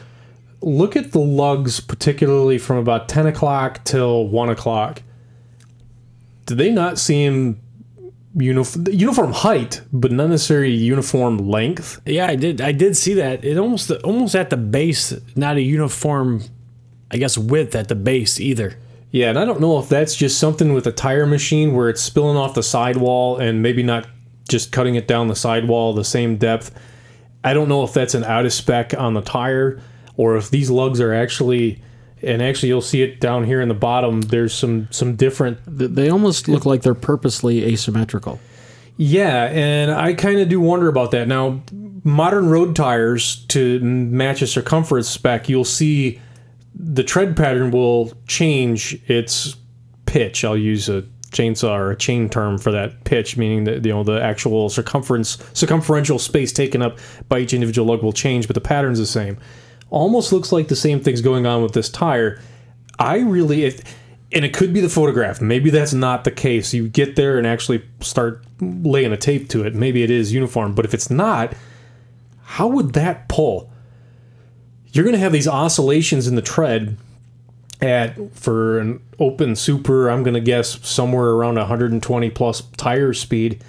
[0.62, 5.03] look at the lugs, particularly from about 10 o'clock till 1 o'clock.
[6.46, 7.61] Do they not seem
[8.35, 12.01] uniform, uniform height, but not necessarily uniform length?
[12.07, 12.61] Yeah, I did.
[12.61, 13.44] I did see that.
[13.44, 16.42] It almost almost at the base, not a uniform,
[17.11, 18.77] I guess width at the base either.
[19.11, 22.01] Yeah, and I don't know if that's just something with a tire machine where it's
[22.01, 24.07] spilling off the sidewall and maybe not
[24.48, 26.70] just cutting it down the sidewall the same depth.
[27.44, 29.81] I don't know if that's an out of spec on the tire
[30.16, 31.83] or if these lugs are actually
[32.22, 36.09] and actually you'll see it down here in the bottom there's some some different They
[36.09, 38.40] almost look like they're purposely asymmetrical.
[38.96, 41.27] Yeah, and I kind of do wonder about that.
[41.27, 41.62] Now,
[42.05, 46.20] modern road tires to match a circumference spec, you'll see
[46.75, 49.57] the tread pattern will change its
[50.07, 50.44] pitch.
[50.44, 54.05] I'll use a chainsaw or a chain term for that pitch, meaning that you know
[54.05, 56.98] the actual circumference circumferential space taken up
[57.29, 59.38] by each individual lug will change, but the pattern's the same.
[59.92, 62.40] Almost looks like the same thing's going on with this tire.
[62.98, 63.66] I really,
[64.33, 65.42] and it could be the photograph.
[65.42, 66.72] Maybe that's not the case.
[66.72, 69.74] You get there and actually start laying a tape to it.
[69.74, 71.52] Maybe it is uniform, but if it's not,
[72.42, 73.70] how would that pull?
[74.92, 76.96] You're going to have these oscillations in the tread
[77.83, 80.09] at for an open super.
[80.09, 83.62] I'm going to guess somewhere around 120 plus tire speed.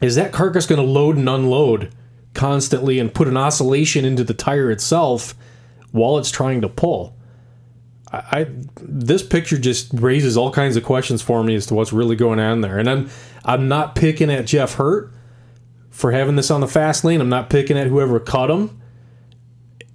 [0.00, 1.92] Is that carcass going to load and unload
[2.34, 5.34] constantly and put an oscillation into the tire itself
[5.90, 7.16] while it's trying to pull?
[8.12, 8.46] I, I
[8.80, 12.38] this picture just raises all kinds of questions for me as to what's really going
[12.38, 12.78] on there.
[12.78, 13.10] And I'm
[13.44, 15.12] I'm not picking at Jeff Hurt
[15.90, 17.20] for having this on the fast lane.
[17.20, 18.78] I'm not picking at whoever cut him.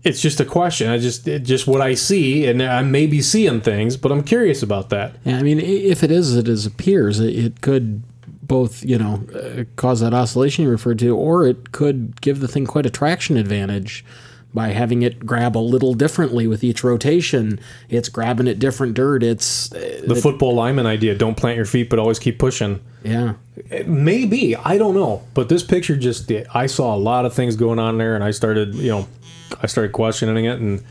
[0.04, 0.90] It's just a question.
[0.90, 4.64] I just just what I see, and I may be seeing things, but I'm curious
[4.64, 5.16] about that.
[5.26, 8.04] Yeah, I mean, if it is as it appears, it could
[8.48, 12.48] both, you know, uh, cause that oscillation you referred to, or it could give the
[12.48, 14.06] thing quite a traction advantage
[14.54, 17.60] by having it grab a little differently with each rotation.
[17.90, 19.22] It's grabbing at different dirt.
[19.22, 22.80] It's uh, The football lineman idea: don't plant your feet, but always keep pushing.
[23.04, 23.34] yeah.
[23.86, 27.80] Maybe I don't know, but this picture just I saw a lot of things going
[27.80, 29.08] on there, and I started you know
[29.62, 30.84] I started questioning it, and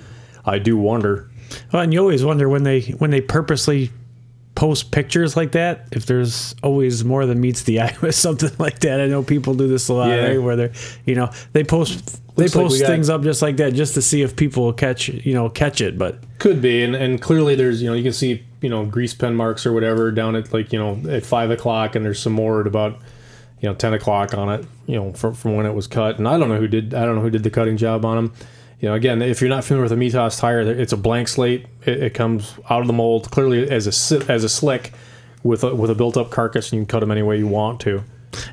[0.44, 1.30] I do wonder.
[1.72, 3.90] Well, and you always wonder when they when they purposely
[4.56, 8.80] post pictures like that, if there's always more than meets the eye with something like
[8.80, 10.26] that, I know people do this a lot, Yeah.
[10.30, 10.42] right?
[10.42, 10.72] Where they're,
[11.04, 13.94] you know, they post they Looks like post got- things up just like that just
[13.94, 15.96] to see if people catch, you know, catch it.
[15.96, 19.14] But Could be, and, and clearly there's you know you can see you know grease
[19.14, 22.32] pen marks or whatever down at like you know at five o'clock, and there's some
[22.34, 22.98] more at about
[23.60, 26.18] you know ten o'clock on it, you know from, from when it was cut.
[26.18, 28.16] And I don't know who did I don't know who did the cutting job on
[28.16, 28.34] them.
[28.80, 31.66] You know, again, if you're not familiar with a Mitas tire, it's a blank slate.
[31.86, 34.92] It, it comes out of the mold clearly as a as a slick
[35.42, 37.46] with a, with a built up carcass, and you can cut them any way you
[37.46, 38.02] want to.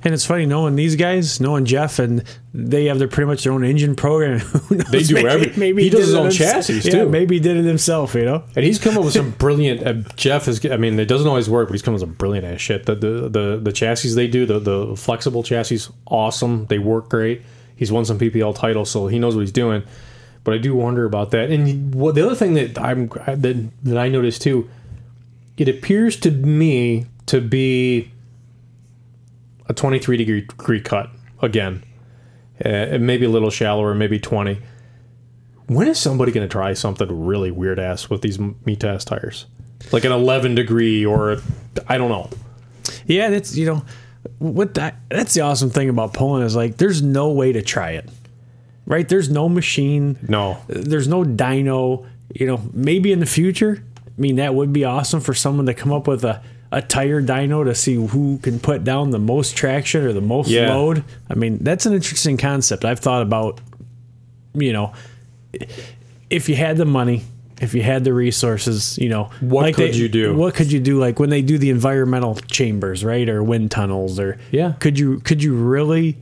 [0.04, 3.52] and it's funny knowing these guys, knowing Jeff, and they have their pretty much their
[3.52, 4.38] own engine program.
[4.70, 4.92] Knows?
[4.92, 7.10] They do maybe, every- Maybe he does his own chassis, yeah, too.
[7.10, 8.16] Maybe he did it himself.
[8.16, 8.44] You know.
[8.56, 9.86] And he's come up with some brilliant.
[9.86, 10.66] Uh, Jeff is.
[10.66, 12.86] I mean, it doesn't always work, but he's come up with some brilliant ass shit.
[12.86, 16.68] The the the, the chassis they do, the the flexible chassis, awesome.
[16.68, 17.42] They work great.
[17.76, 19.84] He's won some PPL titles, so he knows what he's doing.
[20.44, 21.50] But I do wonder about that.
[21.50, 24.70] And what the other thing that I'm that that I noticed too,
[25.58, 28.12] it appears to me to be
[29.68, 31.10] a 23 degree, degree cut
[31.42, 31.84] again,
[32.64, 34.60] uh, maybe a little shallower, maybe 20
[35.68, 39.46] when is somebody going to try something really weird ass with these Mitas tires?
[39.92, 41.42] Like an 11 degree or a,
[41.88, 42.30] I don't know.
[43.06, 43.84] Yeah, that's you know
[44.40, 47.92] what that that's the awesome thing about pulling is like there's no way to try
[47.92, 48.10] it.
[48.86, 49.08] Right?
[49.08, 50.18] There's no machine.
[50.28, 50.58] No.
[50.68, 52.06] There's no dyno.
[52.34, 55.74] You know, maybe in the future, I mean that would be awesome for someone to
[55.74, 56.42] come up with a
[56.72, 60.50] a tire dyno to see who can put down the most traction or the most
[60.50, 60.74] Yeah.
[60.74, 61.04] load.
[61.30, 62.84] I mean, that's an interesting concept.
[62.84, 63.62] I've thought about
[64.56, 64.94] you know,
[66.30, 67.24] if you had the money,
[67.62, 70.36] if you had the resources, you know, What could you do?
[70.36, 71.00] What could you do?
[71.00, 74.74] Like when they do the environmental chambers, right, or wind tunnels, or Yeah.
[74.80, 76.18] could you could you really,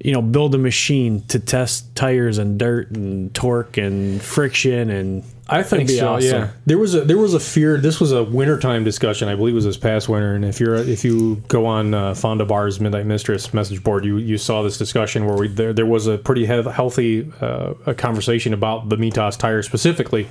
[0.00, 5.24] you know, build a machine to test tires and dirt and torque and friction and
[5.48, 6.14] I think so.
[6.14, 6.28] awesome.
[6.28, 7.78] Yeah, there was a there was a fear.
[7.78, 9.28] This was a wintertime discussion.
[9.28, 10.34] I believe it was this past winter.
[10.34, 14.16] And if you're if you go on uh, Fonda Bar's Midnight Mistress message board, you
[14.16, 17.94] you saw this discussion where we there there was a pretty he- healthy uh, a
[17.94, 20.26] conversation about the Mitas tire specifically,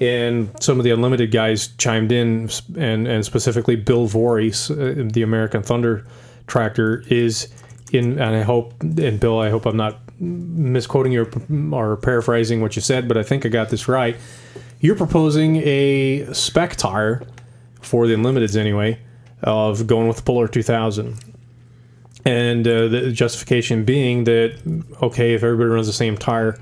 [0.00, 2.48] and some of the unlimited guys chimed in
[2.78, 6.06] and and specifically Bill Voorhees, uh, the American Thunder
[6.46, 7.48] tractor is
[7.94, 11.26] in and I hope and Bill I hope I'm not misquoting you
[11.72, 14.16] or, paraphrasing what you said, but I think I got this right.
[14.80, 17.22] You're proposing a spec tire
[17.80, 18.98] for the Unlimiteds anyway
[19.42, 21.18] of going with the Puller 2000.
[22.26, 24.58] And uh, the justification being that,
[25.02, 26.58] okay, if everybody runs the same tire,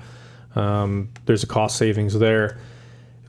[0.55, 2.57] um, there's a cost savings there.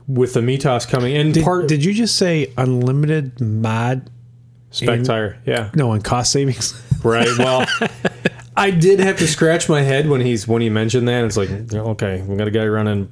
[0.07, 4.09] With the Mitas coming in, did, part did you just say unlimited mod?
[4.75, 5.71] spec and- tire, yeah.
[5.73, 6.73] No, and cost savings.
[7.03, 7.27] Right.
[7.37, 7.65] Well,
[8.57, 11.23] I did have to scratch my head when he's when he mentioned that.
[11.25, 13.09] It's like, okay, we got a guy running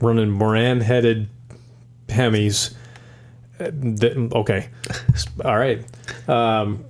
[0.00, 1.28] running Moran headed
[2.08, 2.74] Hemis.
[3.58, 3.70] Uh,
[4.36, 4.68] Okay.
[5.44, 5.84] All right.
[6.28, 6.84] Um,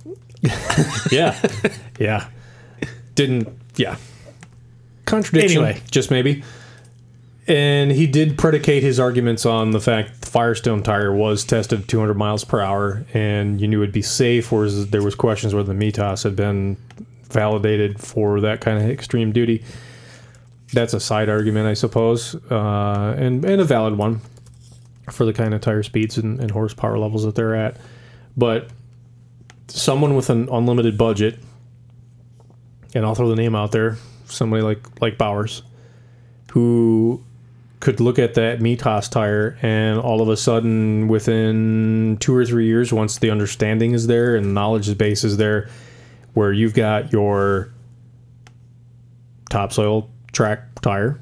[1.11, 1.39] yeah.
[1.99, 2.27] Yeah.
[3.15, 3.47] Didn't.
[3.75, 3.97] Yeah.
[5.05, 5.63] Contradiction.
[5.63, 5.81] Anyway.
[5.91, 6.43] just maybe.
[7.47, 12.43] And he did predicate his arguments on the fact Firestone tire was tested 200 miles
[12.43, 14.51] per hour, and you knew it'd be safe.
[14.51, 16.75] Whereas there was questions whether the Mitas had been
[17.29, 19.63] validated for that kind of extreme duty.
[20.73, 24.21] That's a side argument, I suppose, uh, and and a valid one
[25.11, 27.77] for the kind of tire speeds and, and horsepower levels that they're at.
[28.35, 28.71] But
[29.67, 31.37] someone with an unlimited budget,
[32.95, 35.61] and I'll throw the name out there, somebody like like Bowers,
[36.53, 37.23] who
[37.83, 42.65] could look at that Mitas tire and all of a sudden within two or three
[42.65, 45.69] years once the understanding is there and knowledge base is there
[46.33, 47.73] where you've got your
[49.49, 51.19] topsoil track tire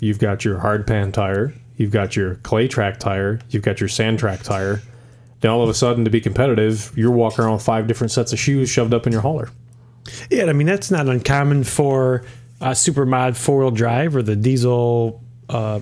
[0.00, 3.88] you've got your hard pan tire you've got your clay track tire you've got your
[3.88, 4.82] sand track tire
[5.42, 8.32] then all of a sudden to be competitive you're walking around with five different sets
[8.32, 9.48] of shoes shoved up in your hauler.
[10.28, 12.24] Yeah, I mean that's not uncommon for
[12.60, 15.80] uh, Supermod four wheel drive or the diesel uh,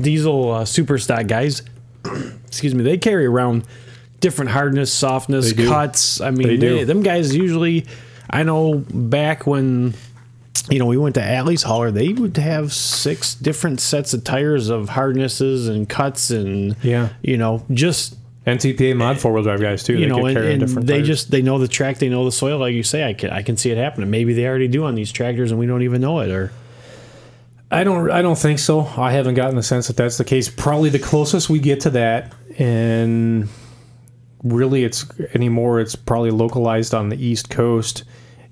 [0.00, 1.62] diesel uh, super stock guys.
[2.46, 3.64] Excuse me, they carry around
[4.20, 6.20] different hardness, softness, cuts.
[6.20, 6.76] I mean, They do.
[6.78, 7.86] they- them guys usually.
[8.30, 9.94] I know back when
[10.70, 14.68] you know we went to Alley's hauler, they would have six different sets of tires
[14.68, 17.08] of hardnesses and cuts and Yeah.
[17.22, 20.60] you know just ntpa mod four-wheel drive guys too you they know, and, carry and
[20.60, 21.06] different they tires.
[21.08, 23.04] just they know the track, they know the soil, like you say.
[23.04, 24.10] I can I can see it happening.
[24.10, 26.30] Maybe they already do on these tractors, and we don't even know it.
[26.30, 26.52] Or
[27.72, 28.10] I don't.
[28.10, 28.80] I don't think so.
[28.96, 30.50] I haven't gotten the sense that that's the case.
[30.50, 33.48] Probably the closest we get to that, and
[34.44, 35.80] really, it's anymore.
[35.80, 38.04] It's probably localized on the East Coast.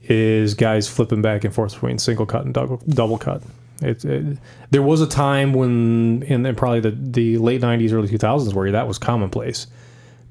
[0.04, 3.42] Is guys flipping back and forth between single cut and double, double cut.
[3.82, 4.38] It, it,
[4.70, 8.88] there was a time when, in, probably the, the late '90s, early 2000s, where that
[8.88, 9.66] was commonplace.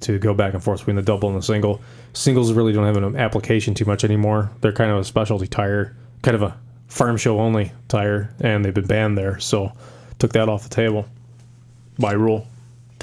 [0.01, 1.79] to go back and forth between the double and the single.
[2.13, 4.51] Singles really don't have an application too much anymore.
[4.61, 6.57] They're kind of a specialty tire, kind of a
[6.89, 9.39] farm show only tire, and they've been banned there.
[9.39, 9.71] So
[10.17, 11.05] took that off the table
[11.97, 12.47] by rule.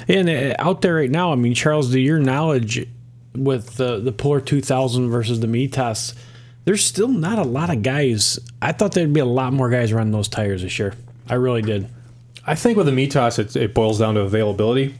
[0.09, 2.87] And uh, out there right now, I mean, Charles, to your knowledge,
[3.35, 6.15] with the the Puller 2000 versus the Mitas,
[6.65, 8.39] there's still not a lot of guys.
[8.61, 10.95] I thought there'd be a lot more guys running those tires this year.
[11.29, 11.89] I really did.
[12.47, 14.95] I think with the Mitas, it, it boils down to availability.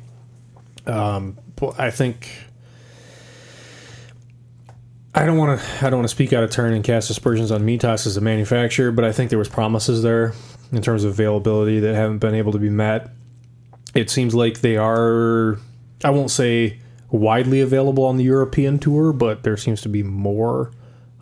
[0.87, 1.39] Um,
[1.79, 2.29] I think
[5.17, 5.67] I don't want to.
[5.79, 8.21] I don't want to speak out of turn and cast aspersions on Mitas as a
[8.21, 10.35] manufacturer, but I think there was promises there
[10.73, 13.09] in terms of availability that haven't been able to be met.
[13.95, 15.59] It seems like they are.
[16.05, 20.71] I won't say widely available on the European tour, but there seems to be more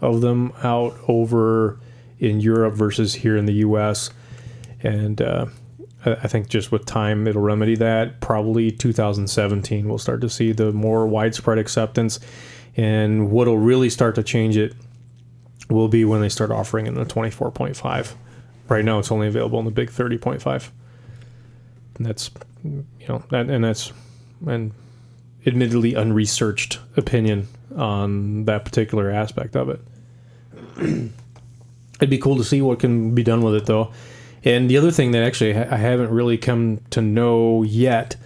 [0.01, 1.79] of them out over
[2.19, 4.11] in Europe versus here in the U.S.
[4.83, 5.47] And uh,
[6.05, 8.21] I think just with time, it'll remedy that.
[8.21, 12.19] Probably 2017, we'll start to see the more widespread acceptance.
[12.77, 14.75] And what'll really start to change it
[15.69, 18.15] will be when they start offering in the 24.5.
[18.69, 20.71] Right now, it's only available in the big 30.5.
[21.97, 22.31] And that's,
[22.63, 23.93] you know, that, and that's
[24.47, 24.73] an
[25.47, 29.81] admittedly unresearched opinion on that particular aspect of it.
[32.01, 33.93] It'd be cool to see what can be done with it, though.
[34.45, 38.17] And the other thing that actually I haven't really come to know yet,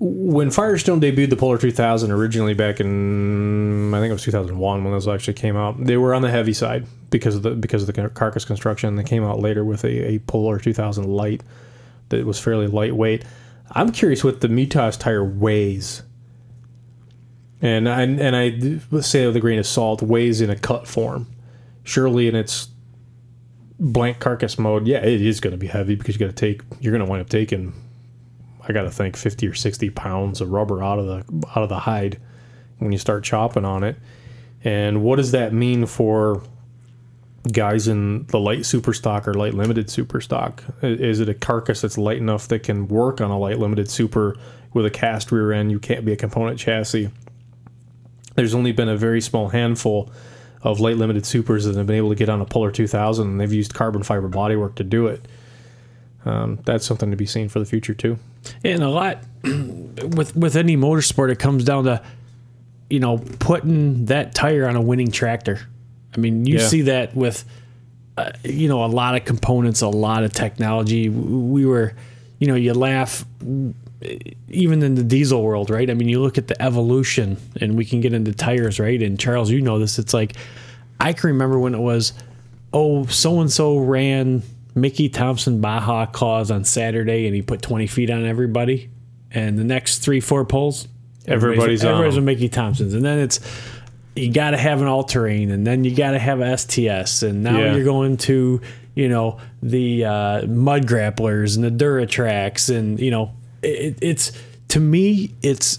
[0.00, 4.92] when Firestone debuted the Puller 2000 originally back in I think it was 2001 when
[4.92, 7.94] those actually came out, they were on the heavy side because of the because of
[7.94, 8.94] the carcass construction.
[8.96, 11.42] They came out later with a, a Puller 2000 light
[12.10, 13.24] that was fairly lightweight.
[13.72, 16.02] I'm curious what the Mitas tire weighs.
[17.60, 21.26] And I and I say with a grain of salt weighs in a cut form.
[21.82, 22.68] Surely in its
[23.80, 26.62] blank carcass mode, yeah, it is going to be heavy because you got to take.
[26.80, 27.72] You're going to wind up taking.
[28.68, 31.68] I got to think fifty or sixty pounds of rubber out of the out of
[31.68, 32.20] the hide
[32.78, 33.96] when you start chopping on it.
[34.64, 36.42] And what does that mean for
[37.52, 40.62] guys in the light super stock or light limited super stock?
[40.82, 44.36] Is it a carcass that's light enough that can work on a light limited super
[44.74, 45.70] with a cast rear end?
[45.70, 47.10] You can't be a component chassis.
[48.34, 50.10] There's only been a very small handful
[50.62, 53.40] of light limited supers that have been able to get on a Puller 2000, and
[53.40, 55.26] they've used carbon fiber bodywork to do it.
[56.24, 58.18] Um, that's something to be seen for the future too.
[58.64, 62.02] And a lot with with any motorsport, it comes down to
[62.90, 65.60] you know putting that tire on a winning tractor.
[66.14, 66.66] I mean, you Yeah.
[66.66, 67.44] see that with
[68.16, 71.08] uh, you know a lot of components, a lot of technology.
[71.08, 71.94] We were,
[72.40, 73.24] you know, you laugh
[74.48, 75.90] even in the diesel world, right?
[75.90, 79.00] I mean, you look at the evolution, and we can get into tires, right?
[79.02, 79.98] And Charles, you know this.
[79.98, 80.34] It's like
[81.00, 82.12] I can remember when it was,
[82.72, 84.42] oh, so and so ran
[84.74, 88.90] Mickey Thompson Baja claws on Saturday, and he put twenty feet on everybody,
[89.30, 90.86] and the next three, four pulls,
[91.26, 92.24] Everybody's on everybody's them.
[92.24, 93.40] with Mickey Thompsons, and then it's
[94.16, 97.22] you got to have an all terrain, and then you got to have a STS,
[97.22, 97.74] and now Yeah.
[97.74, 98.60] you're going to
[98.94, 104.32] you know the uh, mud grapplers and the Duratrax, and you know it, it's
[104.68, 105.78] to me it's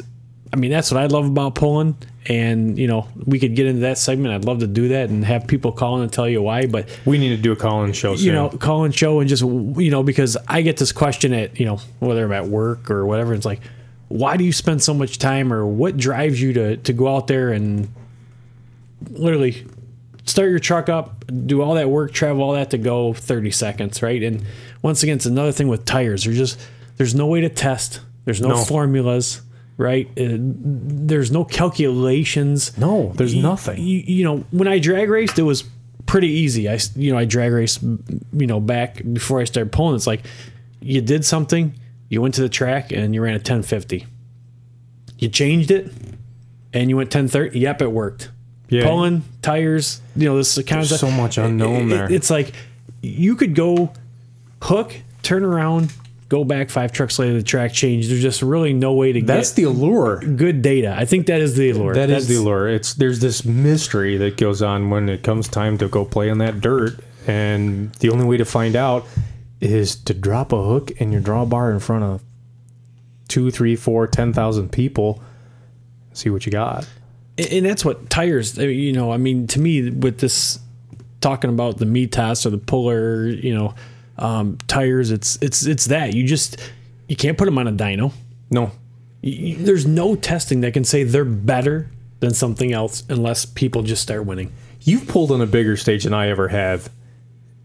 [0.53, 1.95] I mean that's what I love about pulling,
[2.29, 4.33] and you know we could get into that segment.
[4.33, 6.87] I'd love to do that and have people call in and tell you why, but
[7.05, 8.25] We need to do a call-in show soon.
[8.25, 11.59] you know, call and show and just you know because I get this question at
[11.59, 13.33] you know whether I'm at work or whatever.
[13.33, 13.61] It's like,
[14.07, 17.27] why do you spend so much time, or what drives you to to go out
[17.27, 17.89] there and
[19.09, 19.65] literally
[20.25, 24.01] start your truck up, do all that work, travel all that to go 30 seconds,
[24.03, 24.21] right?
[24.21, 24.45] And
[24.81, 26.25] once again, it's another thing with tires.
[26.25, 26.59] There's just
[26.97, 28.01] there's no way to test.
[28.25, 28.57] There's no, No.
[28.63, 29.41] formulas,
[29.79, 30.07] right?
[30.19, 32.77] Uh, there's no calculations.
[32.77, 33.81] No, there's You- nothing.
[33.81, 35.63] You, you know, when I drag raced, it was
[36.05, 36.69] pretty easy.
[36.69, 39.95] I, you know, I drag raced, you know, back before I started pulling.
[39.95, 40.21] It's like
[40.81, 41.73] you did something,
[42.09, 44.05] you went to the track and you ran a 1050.
[45.17, 45.91] You changed it
[46.73, 47.57] and you went 1030.
[47.59, 48.29] Yep, it worked.
[48.69, 48.83] Yeah.
[48.83, 52.11] Pulling, tires, you know, this kind of so much unknown it- there.
[52.11, 52.53] It's like
[53.01, 53.93] you could go
[54.61, 55.91] hook, turn around,
[56.29, 58.09] go back five trucks later, the track changed.
[58.09, 60.19] There's just really no way to That's get the allure.
[60.21, 60.95] good data.
[60.97, 61.93] I think that is the allure.
[61.95, 62.69] That is That's- the allure.
[62.69, 66.37] It's there's this mystery that goes on when it comes time to go play in
[66.37, 69.05] that dirt, and the only way to find out
[69.59, 72.21] is to drop a hook and your drawbar in front of
[73.27, 75.21] two, three, four, ten thousand people.
[76.13, 76.87] See what you got.
[77.37, 78.57] And- and that's what tires.
[78.57, 80.59] You know, I mean, to me, with this
[81.21, 83.73] talking about the Mitas or the Puller, you know,
[84.19, 86.57] um, tires, it's it's it's that you just
[87.07, 88.11] you can't put them on a dyno.
[88.51, 88.71] No,
[89.21, 91.89] You- there's no testing that can say they're better
[92.19, 94.51] than something else unless people just start winning.
[94.81, 96.89] you've pulled on a bigger stage than I ever have.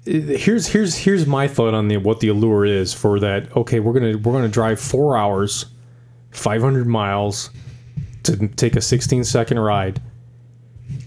[0.06, 3.54] Here's here's here's my thought on the what the allure is for that.
[3.56, 5.66] Okay, we're gonna we're gonna drive four hours,
[6.30, 7.50] five hundred miles
[8.24, 10.00] to take a 16 second ride,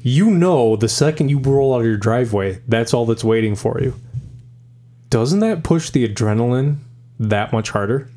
[0.03, 3.79] you know the second you roll out of your driveway, that's all that's waiting for
[3.81, 3.93] you.
[5.09, 6.77] Doesn't that push the adrenaline
[7.19, 8.09] that much harder?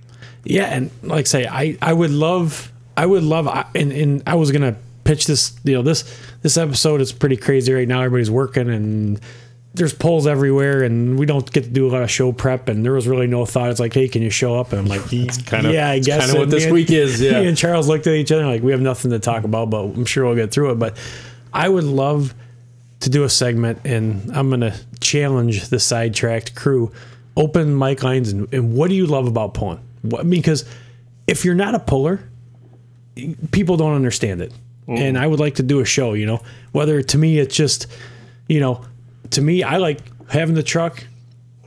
[0.44, 4.34] Yeah, and like say, I I would love I would love I- and and I
[4.36, 6.04] was gonna pitch this you know this
[6.42, 8.00] this episode is pretty crazy right now.
[8.02, 9.20] Everybody's working and
[9.72, 12.68] there's polls everywhere, and we don't get to do a lot of show prep.
[12.68, 13.70] And there was really no thought.
[13.70, 14.72] It's like, hey, can you show up?
[14.72, 15.02] And I'm like,
[15.46, 16.18] kind of- yeah, I guess.
[16.22, 17.40] kind of what this and- week is, yeah.
[17.40, 19.84] Me and Charles looked at each other like we have nothing to talk about, but
[19.84, 20.80] I'm sure we'll get through it.
[20.80, 20.96] But
[21.52, 22.34] I would love
[23.00, 26.92] to do a segment, and I'm gonna challenge the sidetracked crew.
[27.36, 29.80] Open mic lines, and, and what do you love about pulling?
[30.02, 30.64] What, because
[31.26, 32.20] if you're not a puller,
[33.52, 34.52] people don't understand it.
[34.88, 34.98] Mm.
[34.98, 36.40] And I would like to do a show, you know,
[36.72, 37.86] whether to me it's just,
[38.48, 38.84] you know,
[39.30, 41.04] to me, I like having the truck,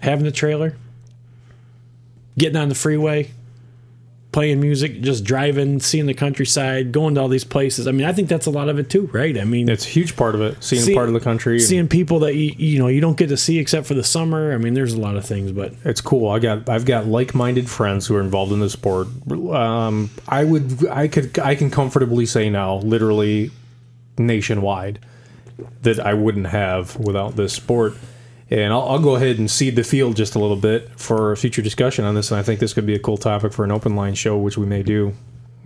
[0.01, 0.75] having the trailer,
[2.37, 3.31] getting on the freeway,
[4.33, 7.87] playing music, just driving, seeing the countryside, going to all these places.
[7.87, 9.37] I mean, I think that's a lot of it too, right?
[9.37, 10.61] I mean, It's a huge part of it.
[10.61, 11.59] Seeing See- part of the country.
[11.59, 14.53] seeing people that you, you know you don't get to see except for the summer.
[14.53, 16.29] I mean, there's a lot of things, but it's cool.
[16.29, 19.07] I got I've got like-minded friends who are involved in the sport.
[19.31, 23.51] Um, I would I could I can comfortably say now, literally
[24.17, 24.99] nationwide,
[25.83, 27.93] that I wouldn't have without this sport.
[28.49, 31.61] And I'll, I'll go ahead and seed the field just a little bit for future
[31.61, 32.31] discussion on this.
[32.31, 34.57] And I think this could be a cool topic for an open line show, which
[34.57, 35.13] we may do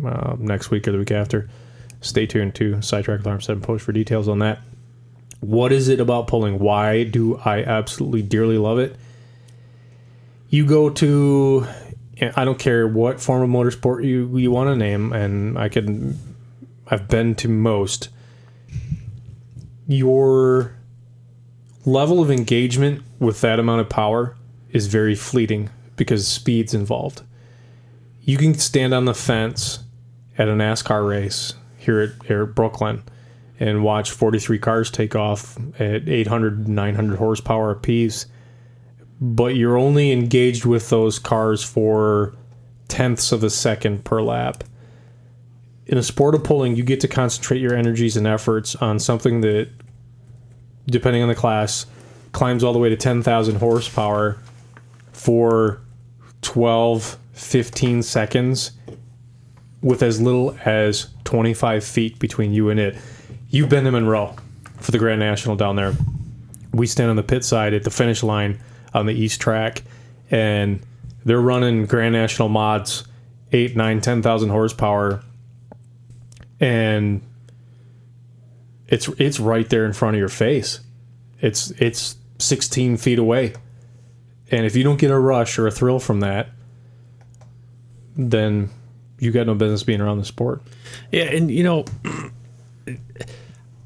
[0.05, 1.49] uh, next week or the week after.
[2.01, 4.59] Stay tuned to Sidetrack Alarm 7 Post for details on that.
[5.39, 6.59] What is it about pulling?
[6.59, 8.95] Why do I absolutely dearly love it?
[10.49, 11.67] you go to
[12.35, 16.17] I don't care what form of motorsport you you want to name and I can
[16.87, 18.09] I've been to most
[19.87, 20.76] your
[21.87, 24.35] level of engagement with that amount of power
[24.71, 27.23] is very fleeting because speed's involved.
[28.21, 29.79] You can stand on the fence
[30.37, 33.03] at a NASCAR race here at, here at Brooklyn
[33.59, 38.27] and watch 43 cars take off at 800 900 horsepower apiece
[39.19, 42.35] but you're only engaged with those cars for
[42.87, 44.63] tenths of a second per lap.
[45.87, 49.41] In a sport of pulling, you get to concentrate your energies and efforts on something
[49.41, 49.69] that,
[50.87, 51.85] depending on the class,
[52.31, 54.37] climbs all the way to 10,000 horsepower
[55.11, 55.81] for
[56.41, 58.71] 12, 15 seconds
[59.81, 62.95] with as little as 25 feet between you and it.
[63.49, 64.35] You've been to Monroe
[64.77, 65.93] for the Grand National down there.
[66.73, 68.59] We stand on the pit side at the finish line
[68.93, 69.83] on the east track
[70.31, 70.81] and
[71.25, 73.03] they're running grand national mods
[73.51, 75.21] 8 9 10,000 horsepower
[76.59, 77.21] and
[78.87, 80.79] it's it's right there in front of your face.
[81.41, 83.53] It's it's 16 feet away.
[84.49, 86.49] And if you don't get a rush or a thrill from that
[88.17, 88.69] then
[89.19, 90.61] you got no business being around the sport.
[91.11, 91.85] Yeah, and you know,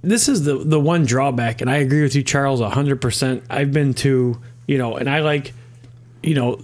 [0.01, 3.43] this is the the one drawback, and I agree with you, Charles, hundred percent.
[3.49, 5.53] I've been to, you know, and I like,
[6.23, 6.55] you know,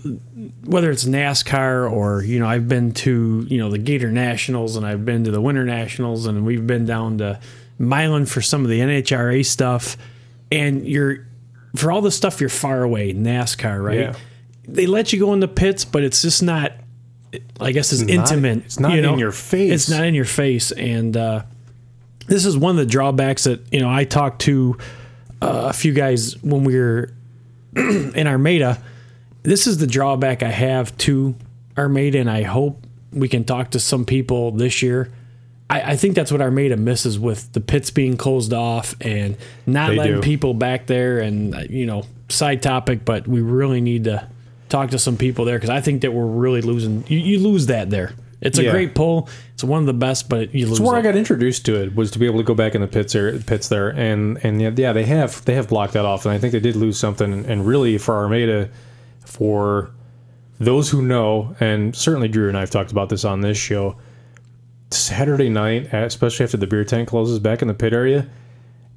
[0.66, 4.86] whether it's NASCAR or you know, I've been to you know the Gator Nationals, and
[4.86, 7.40] I've been to the Winter Nationals, and we've been down to
[7.80, 9.98] Milan for some of the NHRA stuff,
[10.52, 11.28] and you're
[11.76, 14.00] for all the stuff you're far away, NASCAR, right?
[14.00, 14.16] Yeah.
[14.68, 16.74] They let you go in the pits, but it's just not.
[17.60, 18.66] I guess it's not- intimate.
[18.66, 19.14] it's not you know?
[19.14, 19.72] in your face.
[19.72, 21.44] It's not in your face, and uh,
[22.28, 24.78] this is one of the drawbacks that you know I talked to
[25.42, 27.14] uh, a few guys when we were
[27.76, 28.82] in Armada.
[29.44, 31.36] This is the drawback I have to
[31.78, 35.12] Armada, and I hope we can talk to some people this year.
[35.70, 39.90] I, I think that's what Armada misses with the pits being closed off and not
[39.90, 40.22] They letting do.
[40.22, 41.20] people back there.
[41.20, 44.28] And uh, you know, side topic, but we really need to
[44.70, 47.04] talk to some people there because I think that we're really losing.
[47.08, 48.14] You, you lose that there.
[48.40, 48.72] It's a Yeah.
[48.72, 49.28] great pull.
[49.56, 50.78] It's one of the best, but you lose.
[50.78, 51.00] That's where it.
[51.00, 53.14] I got introduced to it was to be able to go back in the pits
[53.14, 56.38] there, pits there, and and yeah, they have they have blocked that off, and I
[56.38, 57.34] think they did lose something.
[57.34, 58.70] And, and really, for Armada,
[59.26, 59.90] for
[60.60, 63.96] those who know, and certainly Drew and I have talked about this on this show.
[64.92, 68.28] Saturday night, especially after the beer tent closes back in the pit area,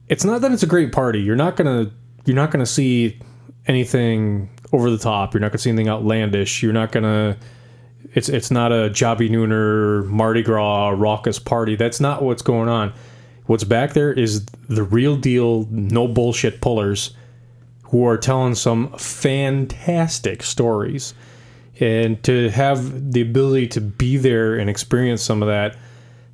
[0.09, 1.21] it's not that it's a great party.
[1.21, 1.91] You're not gonna
[2.25, 3.21] you're not gonna see
[3.67, 5.35] anything over the top.
[5.35, 6.63] You're not gonna see anything outlandish.
[6.63, 7.37] You're not gonna
[8.15, 11.77] it's it's not a Jobbie Nooner Mardi Gras raucous party.
[11.77, 12.93] That's not what's going on.
[13.47, 17.15] What's back there is the real deal, no bullshit pullers
[17.85, 21.15] who are telling some fantastic stories.
[21.81, 25.77] And to have the ability to be there and experience some of that,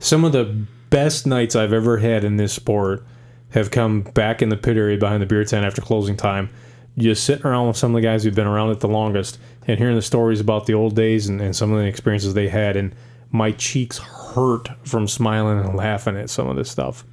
[0.01, 3.05] some of the best nights I've ever had in this sport
[3.51, 6.51] have come back in the pit area behind the beer tent after closing time.
[6.99, 9.79] Just sitting around with some of the guys who've been around it the longest and
[9.79, 12.77] hearing the stories about the old days and, and some of the experiences they had.
[12.77, 12.95] And
[13.31, 17.05] my cheeks hurt from smiling and laughing at some of this stuff.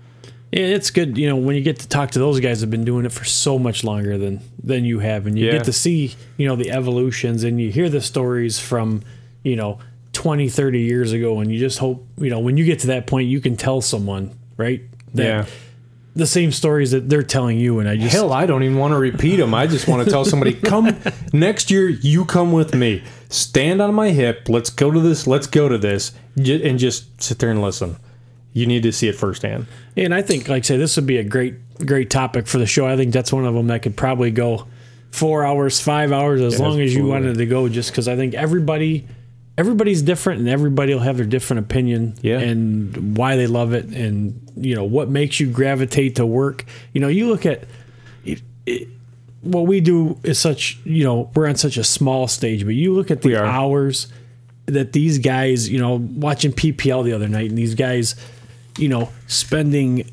[0.54, 2.72] Yeah, it's good, you know, when you get to talk to those guys that have
[2.72, 5.54] been doing it for so much longer than than you have, and you Yeah.
[5.54, 9.02] get to see, you know, the evolutions, and you hear the stories from,
[9.44, 9.80] you know,
[10.14, 13.08] 20, 30 years ago, and you just hope, you know, when you get to that
[13.08, 14.82] point, you can tell someone, right?
[15.16, 15.46] That Yeah.
[16.16, 18.92] The same stories that they're telling you, and I just Hell, I don't even want
[18.94, 19.56] to repeat them.
[19.56, 20.96] I just want to tell somebody, come
[21.34, 23.02] next year, you come with me.
[23.30, 24.48] Stand on my hip.
[24.48, 25.26] Let's go to this.
[25.26, 26.12] Let's go to this.
[26.38, 27.96] And just sit there and listen.
[28.54, 29.66] You need to see it firsthand.
[29.96, 32.66] And I think, like I say, this would be a great, great topic for the
[32.66, 32.88] show.
[32.88, 34.68] I think that's one of them that could probably go
[35.12, 37.70] four hours, five hours, as long as you wanted to go.
[37.70, 39.06] Just because I think everybody,
[39.58, 42.40] everybody's different, and everybody will have their different opinion, Yeah.
[42.40, 46.66] and why they love it, and you know what makes you gravitate to work.
[46.94, 47.66] You know, you look at
[48.26, 48.88] it, it,
[49.42, 50.80] what we do is such.
[50.86, 54.08] You know, we're on such a small stage, but you look at the hours
[54.66, 58.16] that these guys, you know, watching PPL the other night, and these guys,
[58.78, 60.10] you know, spending,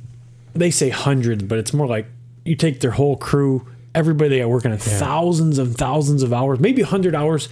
[0.54, 2.06] they say hundreds, but it's more like
[2.44, 6.60] you take their whole crew, everybody they are working on thousands and thousands of hours,
[6.60, 7.48] maybe 100 hours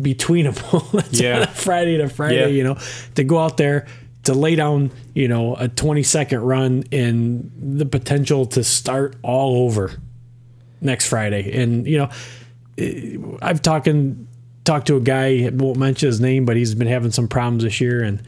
[0.00, 0.54] between them.
[1.10, 1.42] Yeah.
[1.42, 2.46] a Friday to Friday, Yeah.
[2.46, 2.78] you know,
[3.16, 3.86] to go out there
[4.24, 9.64] to lay down, you know, a 20 second run and the potential to start all
[9.66, 9.92] over
[10.80, 11.60] next Friday.
[11.60, 12.10] And, you know,
[12.78, 14.26] eh, I've talking
[14.64, 17.80] talked to a guy, won't mention his name, but he's been having some problems this
[17.82, 18.02] year.
[18.02, 18.22] And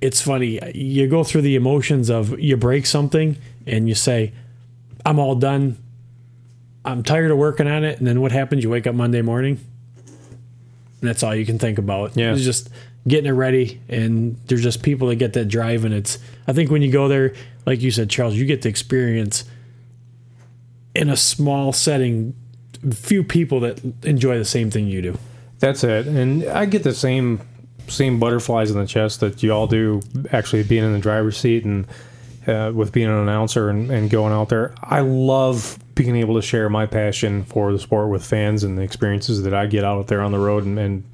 [0.00, 0.60] it's funny.
[0.74, 3.36] You go through the emotions of you break something
[3.66, 4.32] and you say,
[5.04, 5.76] I'm all done.
[6.84, 7.98] I'm tired of working on it.
[7.98, 8.62] And then what happens?
[8.62, 9.60] You wake up Monday morning.
[11.00, 12.16] And that's all you can think about.
[12.16, 12.32] Yeah.
[12.32, 12.70] It's just
[13.06, 13.80] getting it ready.
[13.88, 15.84] And there's just people that get that drive.
[15.84, 17.34] And it's, I think when you go there,
[17.66, 19.44] like you said, Charles, you get to experience
[20.94, 22.34] in a small setting,
[22.92, 25.18] few people that enjoy the same thing you do.
[25.58, 26.06] That's it.
[26.06, 27.40] And I get the same
[27.88, 30.00] same butterflies in the chest that you all do
[30.32, 31.86] actually being in the driver's seat and
[32.46, 34.74] uh, with being an announcer and, and going out there.
[34.82, 38.82] I love being able to share my passion for the sport with fans and the
[38.82, 41.04] experiences that I get out there on the road and and,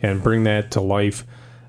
[0.00, 1.24] and bring that to life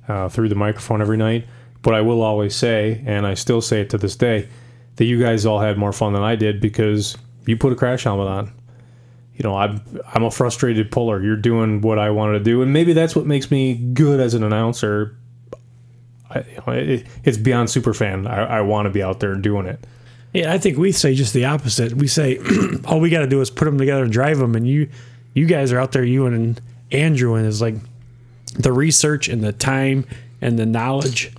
[0.07, 1.47] uh, through the microphone every night.
[1.81, 4.47] But I will always say, and I still say it to this day,
[4.95, 8.03] that you guys all had more fun than I did because you put a crash
[8.03, 8.51] helmet on
[9.35, 9.81] you know, I'm
[10.13, 11.21] I'm a frustrated puller.
[11.21, 14.33] You're doing what I wanted to do, and maybe that's what makes me good as
[14.33, 15.17] an announcer.
[16.29, 18.27] I, it, it's beyond super fan.
[18.27, 19.79] I, I want to be out there doing it.
[20.33, 21.93] Yeah, I think we say just the opposite.
[21.93, 22.39] We say
[22.85, 24.89] all we got to do is put them together and drive them, and you,
[25.33, 26.03] you guys are out there.
[26.03, 26.59] You and
[26.91, 27.75] Andrew and is like
[28.55, 30.05] the research and the time
[30.41, 31.31] and the knowledge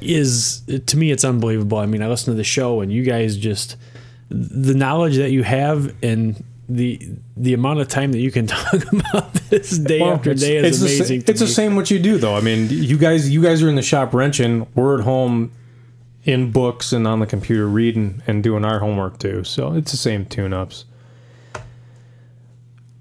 [0.00, 1.78] is to me it's unbelievable.
[1.78, 3.76] I mean, I listen to the show and you guys just
[4.34, 6.98] the knowledge that you have and the
[7.36, 10.64] the amount of time that you can talk about this day after it's, day is
[10.66, 11.22] it's the amazing.
[11.22, 12.36] to it's the same what you do, though.
[12.36, 14.66] I mean, you guys you guys are in the shop wrenching.
[14.74, 15.52] We're at home
[16.24, 19.44] in books and on the computer reading and doing our homework too.
[19.44, 20.86] So it's the same tune-ups.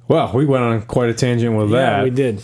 [0.09, 2.03] Well, we went on quite a tangent with Yeah, that.
[2.03, 2.39] we did.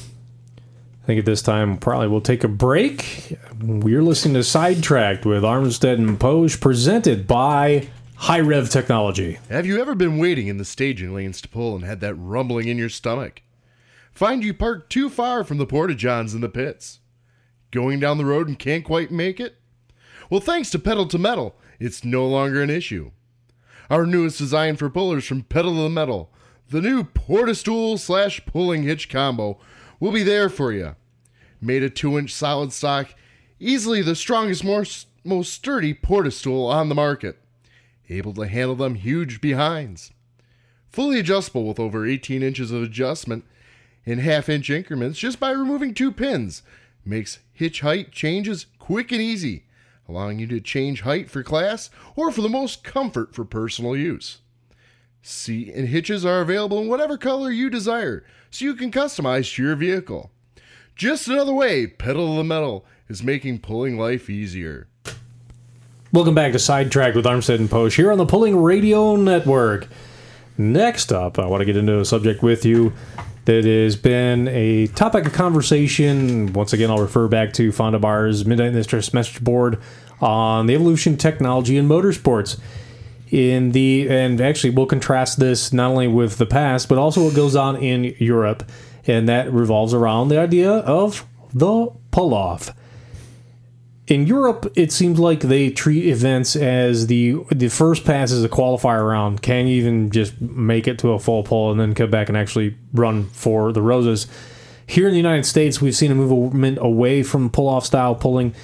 [1.04, 3.38] I think at this time probably we'll take a break.
[3.62, 7.88] We're listening to Sidetracked with Armstead and Posh, presented by
[8.24, 9.40] High Rev Technology.
[9.50, 12.68] Have you ever been waiting in the staging lanes to pull and had that rumbling
[12.68, 13.42] in your stomach?
[14.12, 17.00] Find you parked too far from the porta johns in the pits?
[17.72, 19.56] Going down the road and can't quite make it?
[20.30, 23.12] Well, thanks to Pedal to Metal, it's no longer an issue.
[23.90, 26.30] Our newest design for pullers from Pedal to Metal,
[26.70, 29.60] the new porta stool slash pulling hitch combo,
[30.02, 30.98] will be there for you.
[31.62, 33.16] Made of 2 inch solid stock,
[33.62, 37.40] easily the strongest, most, most sturdy porta stool on the market
[38.10, 40.12] able to handle them huge behinds.
[40.92, 43.46] Fully adjustable with over 18 inches of adjustment
[44.06, 46.64] in half inch increments just by removing two pins.
[47.06, 49.66] Makes hitch height changes quick and easy,
[50.08, 54.40] allowing you to change height for class or for the most comfort for personal use.
[55.22, 59.64] Seat and hitches are available in whatever color you desire, so you can customize to
[59.64, 60.32] your vehicle.
[60.96, 64.89] Just another way Pedal to the Metal is making pulling life easier.
[66.12, 69.88] Welcome back to Sidetracked with Armstead and Posh here on the Pulling Radio Network.
[70.58, 72.94] Next up, I want to get into a subject with you
[73.46, 76.52] that has been a topic of conversation.
[76.54, 79.80] Once again, I'll refer back to Fonda Bar's Midnight Mistress message board
[80.20, 82.60] on the evolution of technology in motorsports.
[83.30, 87.36] In the and actually, we'll contrast this not only with the past, but also what
[87.36, 88.68] goes on in Europe,
[89.06, 92.74] and that revolves around the idea of the pull off
[94.10, 98.50] in Europe, it seems like they treat events as the the first pass is a
[98.50, 99.44] qualifier round.
[99.44, 102.36] Can you even just make it to a full pull and then come back and
[102.36, 104.26] actually run for the roses?
[104.88, 108.56] Here in the United States, we've seen a movement away from pull off style pulling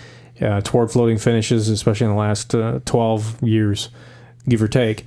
[0.41, 3.89] uh, toward floating finishes, especially in the last uh, 12 years,
[4.49, 5.05] give or take.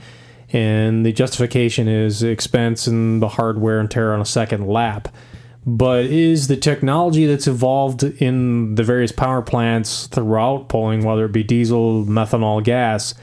[0.52, 5.08] And the justification is expense and the hardware and tear on a second lap.
[5.66, 11.32] But is the technology that's evolved in the various power plants throughout pulling, whether it
[11.32, 13.14] be diesel, methanol, gas,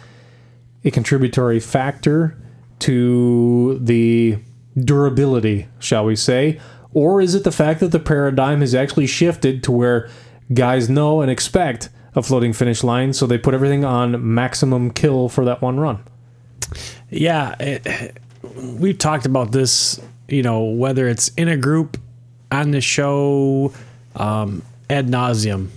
[0.83, 2.37] a contributory factor
[2.79, 4.37] to the
[4.77, 6.59] durability, shall we say?
[6.93, 10.09] Or is it the fact that the paradigm has actually shifted to where
[10.53, 15.27] guys know and expect a floating finish line, so they put everything on maximum kill
[15.27, 16.03] for that one run?
[17.09, 18.17] Yeah, it,
[18.77, 19.99] we've talked about this.
[20.27, 21.97] You know, whether it's in a group,
[22.55, 23.73] on the show,
[24.15, 25.69] um, ad nauseum,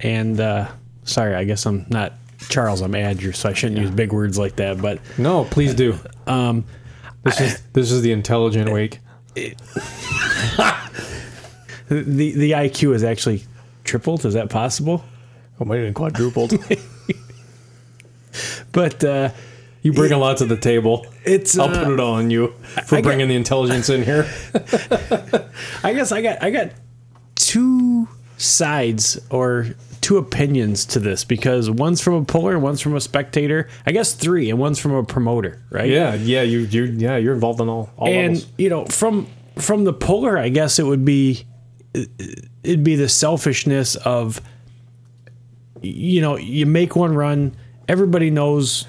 [0.00, 0.68] and uh,
[1.04, 2.12] sorry, I guess I'm not
[2.48, 2.80] Charles.
[2.80, 4.82] I'm Andrew, so I shouldn't use big words like that.
[4.82, 5.96] But No, please do.
[6.26, 6.64] Um,
[7.22, 8.98] this is this is the intelligent week.
[9.34, 9.52] the
[11.88, 13.44] the IQ is actually
[13.84, 14.24] tripled.
[14.24, 15.04] Is that possible?
[15.60, 16.52] Oh, might even quadrupled.
[18.72, 19.30] But uh,
[19.82, 21.06] You bring a lot to the table.
[21.24, 22.48] it's I'll uh, put it all on you
[22.86, 24.28] for I got- bringing the intelligence in here.
[25.84, 26.70] I guess I got I got
[27.36, 29.68] two sides or
[30.00, 33.68] two opinions to this because one's from a puller, one's from a spectator.
[33.86, 35.88] I guess three, and one's from a promoter, right?
[35.88, 38.52] Yeah, yeah, you you yeah, you're involved in all all and levels.
[38.58, 39.26] you know from
[39.56, 41.44] from the puller, I guess it would be
[42.62, 44.40] it'd be the selfishness of
[45.82, 47.56] you know you make one run,
[47.88, 48.86] everybody knows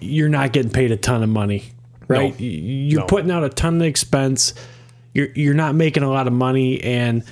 [0.00, 1.72] you're not getting paid a ton of money,
[2.08, 2.32] right?
[2.38, 2.46] No.
[2.46, 3.06] You're No.
[3.06, 4.54] putting out a ton of expense.
[5.14, 7.22] You're you're not making a lot of money, and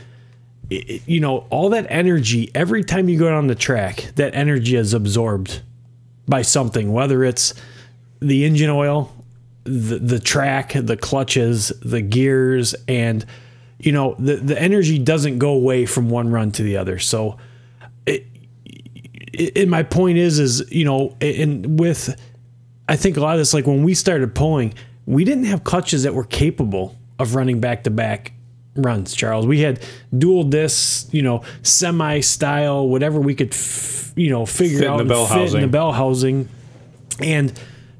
[0.71, 2.51] it- you know all that energy.
[2.55, 5.63] Every time you go down the track, that energy is absorbed
[6.27, 7.55] by something, whether it's
[8.21, 9.13] the engine oil,
[9.65, 13.25] the the track, the clutches, the gears, and
[13.79, 16.99] you know the the energy doesn't go away from one run to the other.
[16.99, 17.37] So,
[18.07, 18.27] it,
[19.33, 22.21] it, and my point is, is you know, and with
[22.89, 24.75] I think a lot of this, like when we started pulling,
[25.07, 28.33] we didn't have clutches that were capable of running back to back
[28.75, 29.15] runs.
[29.15, 29.85] Charles, we had
[30.17, 34.93] dual discs, you know, semi style, whatever we could, f- you know, figure Fit in
[34.93, 36.49] out the bell fit in the bell housing,
[37.21, 37.53] and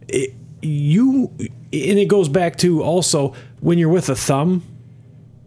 [0.09, 4.63] it, you and it goes back to also when you're with a thumb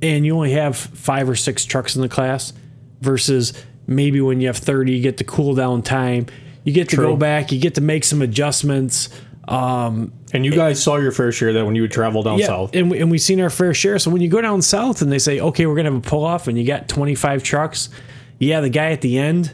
[0.01, 2.53] and you only have five or six trucks in the class
[3.01, 3.53] versus
[3.87, 6.27] maybe when you have 30 you get the cool down time
[6.63, 7.07] you get to True.
[7.07, 9.09] go back you get to make some adjustments
[10.33, 12.47] And you guys saw your fair share of that when you would travel down yeah,
[12.47, 12.75] south.
[12.75, 15.11] and, we, and we've seen our fair share so when you go down south and
[15.11, 17.89] they say okay we're gonna have a pull off and you got 25 trucks
[18.39, 19.53] yeah the guy at the end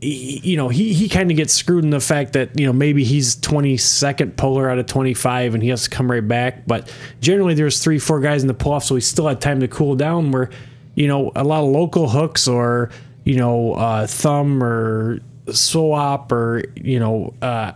[0.00, 2.72] he, you know he, he kind of gets screwed in the fact that you know
[2.72, 6.92] maybe he's 22nd puller out of 25 and he has to come right back but
[7.20, 9.68] generally there's three four guys in the pull off so he still had time to
[9.68, 10.48] cool down where
[10.94, 12.90] you know a lot of local hooks or
[13.24, 15.20] you know uh, thumb or
[15.52, 17.72] swap or you know uh,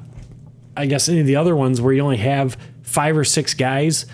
[0.76, 4.06] I guess any of the other ones where you only have five or six guys,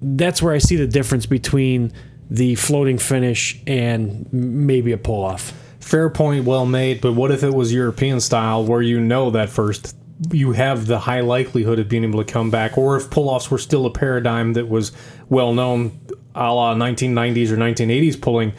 [0.00, 1.92] that's where I see the difference between
[2.30, 5.52] the floating finish and maybe a pull off.
[5.80, 7.00] Fair point, well made.
[7.00, 9.96] But what if it was European style, where you know that first
[10.30, 13.58] you have the high likelihood of being able to come back, or if pull-offs were
[13.58, 14.92] still a paradigm that was
[15.28, 15.98] well known,
[16.34, 18.52] a la 1990s or 1980s pulling,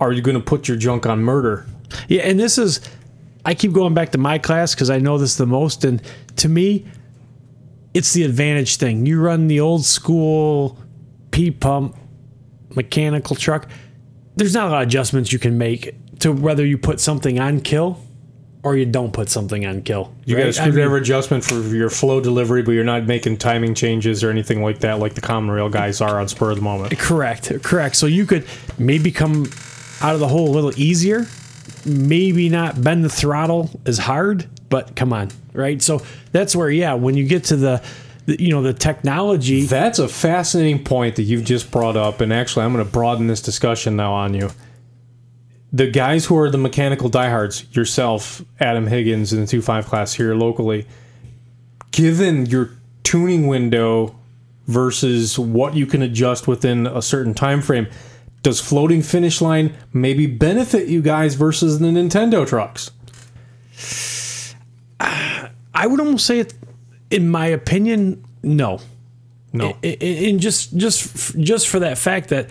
[0.00, 1.66] are you going to put your junk on murder?
[2.08, 2.80] Yeah, and this is
[3.44, 6.00] I keep going back to my class because I know this the most, and
[6.36, 6.86] to me,
[7.94, 9.06] it's the advantage thing.
[9.06, 10.78] You run the old school
[11.30, 11.96] P pump
[12.74, 13.68] mechanical truck.
[14.36, 17.60] There's not a lot of adjustments you can make to whether you put something on
[17.60, 18.00] kill
[18.62, 20.14] or you don't put something on kill.
[20.24, 20.58] You got a right?
[20.60, 24.30] I mean- screwdriver adjustment for your flow delivery, but you're not making timing changes or
[24.30, 26.96] anything like that, like the common rail guys are on spur of the moment.
[26.98, 27.96] Correct, correct.
[27.96, 28.46] So you could
[28.78, 29.46] maybe come
[30.00, 31.26] out of the hole a little easier,
[31.84, 35.82] maybe not bend the throttle as hard, but come on, right?
[35.82, 36.00] So
[36.32, 37.82] that's where, yeah, when you get to the,
[38.24, 42.32] the you know, the technology, That's a fascinating point that you've just brought up, and
[42.32, 44.48] actually, I'm going to broaden this discussion now on you.
[45.74, 50.34] The guys who are the mechanical diehards, yourself, Adam Higgins, in the 2.5 class here
[50.34, 50.86] locally,
[51.90, 52.70] given your
[53.02, 54.18] tuning window
[54.68, 57.88] versus what you can adjust within a certain time frame,
[58.42, 62.90] does floating finish line maybe benefit you guys versus the Nintendo trucks?
[65.74, 66.54] I would almost say it,
[67.10, 68.80] in my opinion, no.
[69.52, 69.76] No.
[69.82, 72.48] And just just just for that fact that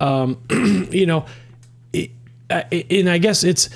[0.00, 0.38] um,
[0.90, 1.26] you know
[1.92, 2.10] it,
[2.50, 3.68] and i guess it's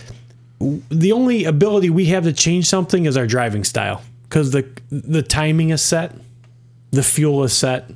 [0.58, 5.22] the only ability we have to change something is our driving style because the the
[5.22, 6.14] timing is set
[6.92, 7.90] the fuel is set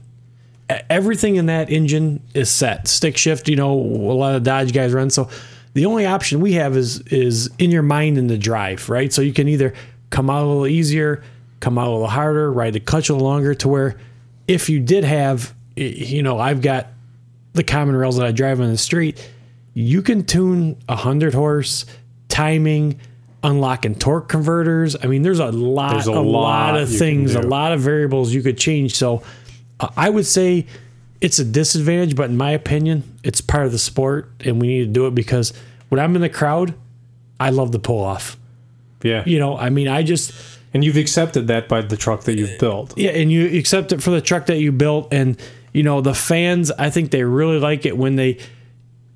[0.91, 2.89] everything in that engine is set.
[2.89, 5.11] Stick shift, you know, a lot of Dodge guys run.
[5.11, 5.29] So
[5.75, 9.13] the only option we have is is in your mind in the drive, right?
[9.13, 9.75] So you can either
[10.11, 11.23] come out a little easier,
[11.61, 13.97] come out a little harder, ride the clutch a little longer to where
[14.49, 16.89] if you did have, you know, I've got
[17.55, 19.31] the common rails that I drive on the street,
[19.75, 21.87] you can tune a hundred horse
[22.29, 23.01] timing,
[23.43, 24.97] unlocking torque converters.
[25.03, 27.81] I mean, there's a lot, There's a a, lot, lot of things, a lot of
[27.81, 28.95] variables you could change.
[28.95, 29.23] So
[29.81, 30.67] uh, I would say
[31.21, 34.81] it's a disadvantage, but in my opinion, it's part of the sport, and we need
[34.81, 35.53] to do it because
[35.89, 36.75] when I'm in the crowd,
[37.39, 38.37] I love the pull off.
[39.03, 39.23] Yeah.
[39.27, 40.33] You know, I mean, I just
[40.75, 42.97] And you've accepted that by the truck that you've built.
[42.97, 45.37] yeah, and you accept it for the truck that you built, and
[45.73, 46.71] you know the fans.
[46.73, 48.39] I think they really like it when they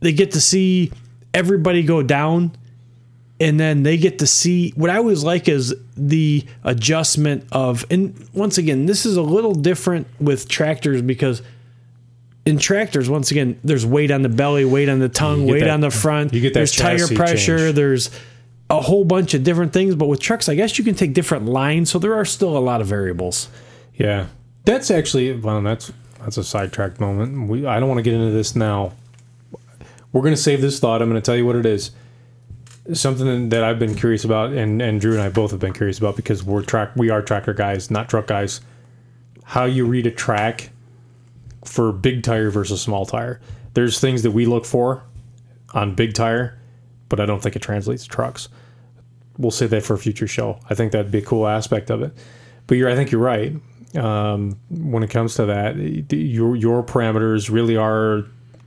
[0.00, 0.90] they get to see
[1.34, 2.52] everybody go down,
[3.40, 7.84] and then they get to see what I always like is the adjustment of.
[7.90, 11.42] And once again, this is a little different with tractors because
[12.46, 15.70] in tractors, once again, there's weight on the belly, weight on the tongue, weight that-
[15.70, 16.32] on the front.
[16.32, 17.58] you get that there's tire pressure.
[17.58, 17.74] change.
[17.76, 18.10] There's
[18.70, 19.94] a whole bunch of different things.
[19.94, 22.60] But with trucks, I guess you can take different lines, so there are still a
[22.60, 23.48] lot of variables.
[23.94, 24.26] Yeah,
[24.64, 27.48] that's actually well, that's that's a sidetracked moment.
[27.48, 28.92] We I don't want to get into this now.
[30.12, 31.02] We're gonna save this thought.
[31.02, 31.90] I'm gonna tell you what it is.
[32.92, 35.98] Something that I've been curious about, and and Drew and I both have been curious
[35.98, 38.60] about because we're track we are tractor guys, not truck guys.
[39.44, 40.70] How you read a track
[41.64, 43.40] for big tire versus small tire.
[43.74, 45.02] There's things that we look for
[45.72, 46.58] on big tire,
[47.10, 48.48] but I don't think it translates to trucks
[49.40, 50.60] we'll save that for a future show.
[50.68, 52.12] I think that'd be a cool aspect of it.
[52.66, 53.54] But I think you're right.
[53.96, 55.76] Um, when it comes to that,
[56.12, 58.24] your your parameters really are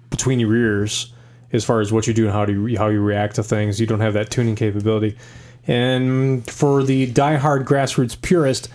[0.09, 1.13] between your ears
[1.53, 3.79] as far as what you do and how do you, how you react to things.
[3.79, 5.17] You don't have that tuning capability.
[5.65, 8.67] And for the diehard grassroots purist,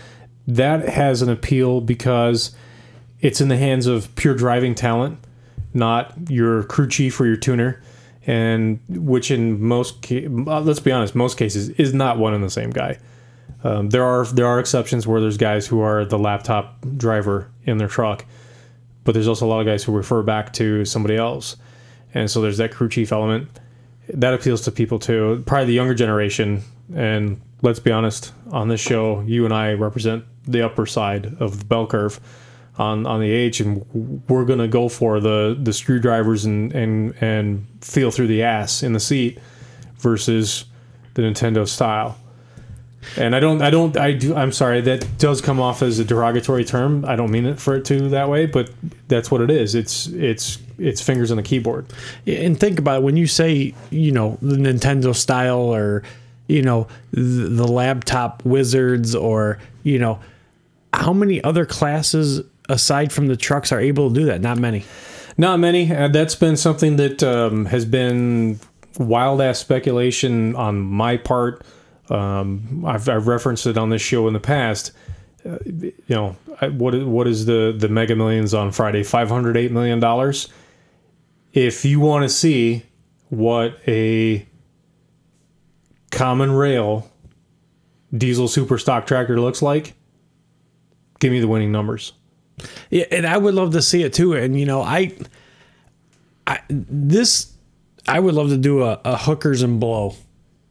[0.47, 2.53] that has an appeal because
[3.21, 5.19] it's in the hands of pure driving talent,
[5.75, 7.83] not your crew chief or your tuner,
[8.29, 12.45] and which in most ca- uh, let's be honest, most cases is not one and
[12.45, 12.99] the same guy.
[13.65, 17.79] Um, there are there are exceptions where there's guys who are the laptop driver in
[17.79, 18.27] their truck,
[19.05, 21.57] but there's also a lot of guys who refer back to somebody else,
[22.13, 23.49] and so there's that crew chief element
[24.13, 25.43] that appeals to people too.
[25.47, 26.63] Probably the younger generation,
[26.95, 31.61] and let's be honest, on this show, you and I represent the upper side of
[31.61, 32.21] the bell curve
[32.79, 33.85] on on the H, and
[34.29, 38.93] we're gonna go for the the screwdrivers and and and feel through the ass in
[38.93, 39.39] the seat
[39.99, 40.65] versus
[41.15, 42.17] the Nintendo style.
[43.17, 44.35] And I don't, I don't, I do.
[44.35, 44.81] I'm sorry.
[44.83, 47.05] That does come off as a derogatory term.
[47.07, 48.71] I don't mean it for it to that way, but
[49.07, 49.75] that's what it is.
[49.75, 51.87] It's, it's, it's fingers on the keyboard.
[52.27, 56.03] And think about it when you say you know the Nintendo style or
[56.47, 60.21] you know the, the laptop wizards or you know
[60.93, 64.41] how many other classes aside from the trucks are able to do that?
[64.41, 64.85] Not many.
[65.37, 65.93] Not many.
[65.93, 68.59] Uh, that's been something that um, has been
[68.99, 71.65] wild ass speculation on my part.
[72.11, 74.93] Um, I've, I've referenced it on this show in the past.
[75.47, 79.05] Uh, you know, I, what what is the the Mega Millions on Friday?
[79.05, 80.49] Five hundred eight million dollars.
[81.53, 82.83] If you want to see
[83.29, 84.47] what a
[86.11, 87.11] common rail
[88.17, 89.95] diesel super stock tractor looks like,
[91.21, 92.13] give me the winning numbers.
[92.91, 94.35] Yeah, and I would love to see it too.
[94.35, 95.13] And you know, I,
[96.47, 97.53] I this,
[98.07, 100.15] I would love to do a, a hookers and blow.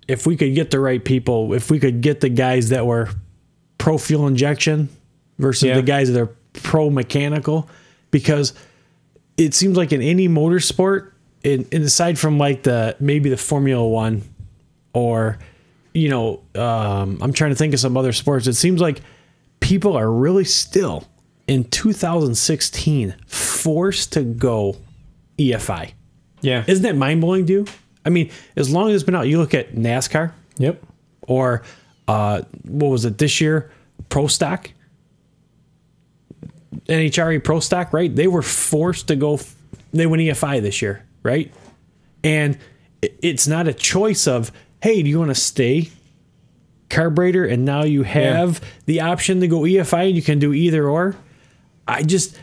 [0.07, 3.09] If we could get the right people, if we could get the guys that were
[3.77, 4.89] pro fuel injection
[5.37, 5.75] versus Yeah.
[5.75, 7.69] the guys that are pro mechanical,
[8.09, 8.53] because
[9.37, 11.11] it seems like in any motorsport,
[11.43, 14.23] in, in aside from like the maybe the Formula One,
[14.93, 15.37] or
[15.93, 18.47] you know, um, I'm trying to think of some other sports.
[18.47, 19.01] It seems like
[19.59, 21.03] people are really still
[21.47, 24.77] in 2016 forced to go
[25.37, 25.91] EFI.
[26.41, 26.63] Yeah.
[26.67, 27.65] Isn't that mind blowing to you?
[28.05, 30.81] I mean, as long as it's been out, you look at NASCAR yep.
[31.21, 31.63] or
[32.07, 33.71] uh, what was it this year?
[34.09, 34.69] Pro Stock,
[36.85, 38.13] NHRA Pro Stock, right?
[38.13, 39.39] They were forced to go.
[39.91, 41.53] They went EFI this year, right?
[42.23, 42.57] And
[43.01, 45.89] it's not a choice of, hey, do you want to stay
[46.89, 47.45] carburetor?
[47.45, 51.15] And now you have the option to go EFI, and you can do either or.
[51.87, 52.37] I just,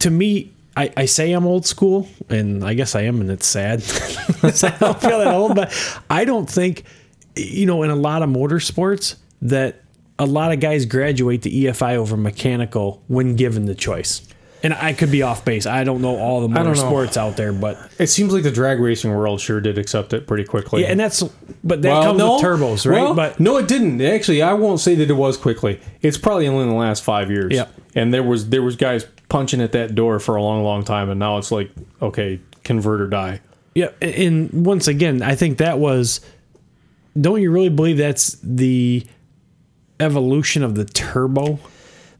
[0.00, 3.46] to me, I, I say I'm old school, and I guess I am, and it's
[3.46, 3.82] sad.
[4.42, 5.72] I don't feel that old, but
[6.10, 6.84] I don't think,
[7.36, 9.82] you know, in a lot of motorsports that
[10.18, 14.26] a lot of guys graduate to EFI over mechanical when given the choice.
[14.64, 15.66] And I could be off base.
[15.66, 16.72] I don't know all the don't know.
[16.72, 20.26] motorsports out there, but It seems like the drag racing world sure did accept it
[20.26, 20.82] pretty quickly.
[20.82, 21.22] yeah, and that's
[21.62, 22.34] but that Well, comes no.
[22.34, 23.02] with turbos, right?
[23.02, 24.00] Well, but no, it didn't.
[24.00, 25.80] Actually, I won't say that it was quickly.
[26.02, 27.52] It's probably only in the last five years.
[27.52, 27.72] Yep.
[27.94, 31.10] And there was there was guys punching at that door for a long, long time,
[31.10, 31.70] and now it's like,
[32.02, 33.40] okay, convert or die.
[33.74, 36.20] Yeah, and once again, I think that was.
[37.20, 39.04] Don't you really believe that's the
[40.00, 41.58] evolution of the turbo?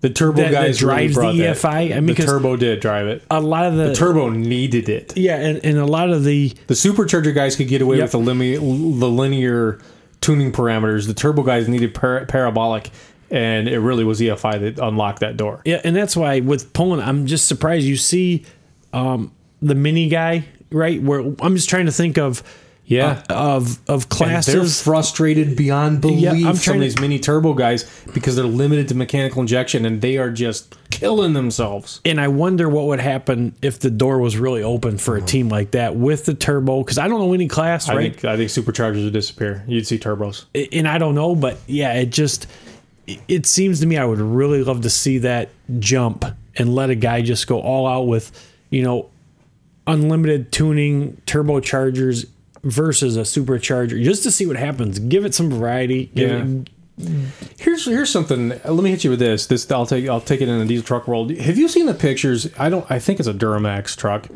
[0.05, 1.57] The turbo That- that guys really drives the brought that.
[1.57, 1.97] EFI?
[1.97, 3.23] I mean, the turbo did drive it.
[3.31, 5.17] A lot of the, The turbo needed it.
[5.17, 8.03] yeah, and, and a lot of the The supercharger guys could get away Yep.
[8.03, 9.79] with the, limi- the linear
[10.21, 11.07] tuning parameters.
[11.07, 12.91] The turbo guys needed par- parabolic,
[13.31, 15.63] and it really was EFI that unlocked that door.
[15.65, 18.45] Yeah, and that's why with Poland, I'm just surprised you see
[18.93, 19.33] um,
[19.63, 21.03] the mini guy, right?
[21.03, 22.43] Where I'm just trying to think of
[22.87, 23.23] Yeah.
[23.31, 24.07] uh, of of And they're
[24.43, 24.83] classes.
[24.83, 26.21] frustrated beyond belief.
[26.21, 29.41] Yeah, I'm some trying of to- these mini turbo guys because they're limited to mechanical
[29.41, 32.01] injection, and they are just killing themselves.
[32.05, 35.49] and I wonder what would happen if the door was really open for a team
[35.49, 36.83] like that with the turbo.
[36.83, 38.13] Because I don't know any class, I right?
[38.13, 39.65] think I think superchargers would disappear.
[39.67, 40.45] You'd see turbos.
[40.73, 42.47] and I don't know, but yeah, it just
[43.29, 46.25] it seems to me I would really love to see that jump
[46.57, 48.31] and let a guy just go all out with,
[48.71, 49.09] you know,
[49.87, 52.27] unlimited tuning turbochargers
[52.65, 54.99] versus a supercharger just to see what happens.
[54.99, 56.11] Give it some variety.
[56.15, 56.45] Yeah.
[56.45, 56.71] it-
[57.59, 58.51] Here's here's something.
[58.51, 59.47] Let me hit you with this.
[59.49, 61.33] This I'll take I'll take it in the diesel truck world.
[61.33, 62.49] Have you seen the pictures?
[62.57, 62.89] I don't.
[62.89, 64.29] I think it's a Duramax truck.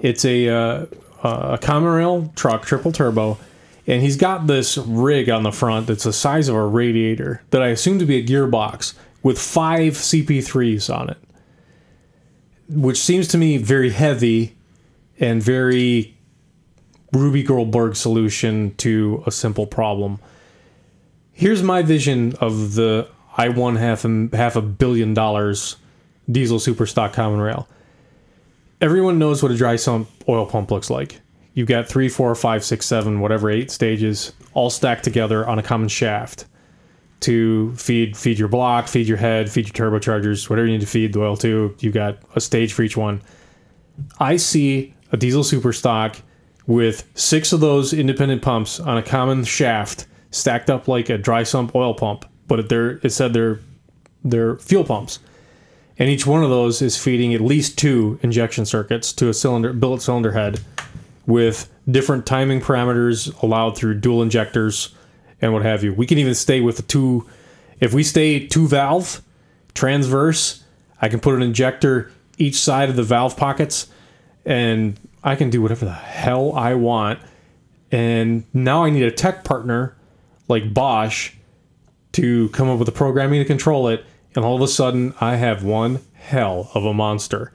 [0.00, 0.86] It's a uh,
[1.22, 3.36] a common truck, triple turbo,
[3.86, 7.62] and he's got this rig on the front that's the size of a radiator that
[7.62, 11.18] I assume to be a gearbox with five CP3s on it,
[12.70, 14.56] which seems to me very heavy
[15.20, 16.15] and very
[17.16, 20.18] Rube Goldberg solution to a simple problem
[21.36, 23.06] here's my vision of the
[23.36, 25.76] I won half a, half a billion dollars
[26.28, 27.68] diesel super stock common rail.
[28.80, 31.20] Everyone knows what a dry sump oil pump looks like.
[31.54, 35.62] You've got three, four, five, six, seven, whatever, eight stages all stacked together on a
[35.62, 36.46] common shaft
[37.20, 40.86] to feed feed your block, feed your head, feed your turbochargers, whatever you need to
[40.86, 41.74] feed the oil to.
[41.80, 43.22] You've got a stage for each one.
[44.18, 46.16] I see a diesel super stock
[46.66, 51.42] with six of those independent pumps on a common shaft stacked up like a dry
[51.42, 53.60] sump oil pump, but they're it said they're
[54.24, 55.18] they're fuel pumps.
[55.98, 59.72] And each one of those is feeding at least two injection circuits to a cylinder
[59.72, 60.60] billet cylinder head
[61.26, 64.94] with different timing parameters allowed through dual injectors
[65.40, 65.92] and what have you.
[65.92, 67.26] We can even stay with the two
[67.80, 69.22] if we stay two valve
[69.74, 70.64] transverse,
[71.00, 73.88] I can put an injector each side of the valve pockets
[74.44, 77.18] and I can do whatever the hell I want.
[77.92, 79.94] And now I need a tech partner
[80.48, 81.32] like Bosch
[82.12, 84.04] to come up with the programming to control it.
[84.34, 87.52] And all of a sudden, I have one hell of a monster.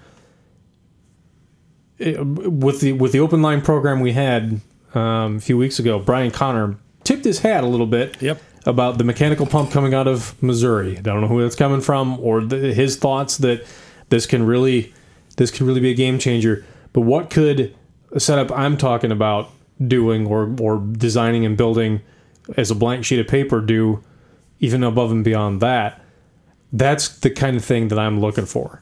[1.97, 4.61] It- with the with the open line program we had
[4.93, 8.41] um, a few weeks ago, Brian Connor tipped his hat a little bit Yep.
[8.65, 10.97] about the mechanical pump coming out of Missouri.
[10.97, 13.63] I don't know who that's coming from or the, his thoughts that
[14.09, 14.93] this can really
[15.37, 16.65] this can really be a game changer.
[16.93, 17.75] But what could
[18.11, 19.49] a setup I'm talking about
[19.85, 22.01] doing or or designing and building
[22.57, 24.03] as a blank sheet of paper do
[24.59, 26.01] even above and beyond that?
[26.73, 28.81] That's the kind of thing that I'm looking for.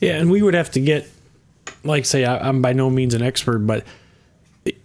[0.00, 1.08] Yeah, and we would have to get,
[1.82, 3.84] like, say, I, I'm by no means an expert, but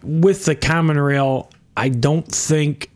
[0.01, 2.89] with the common rail, I don't think,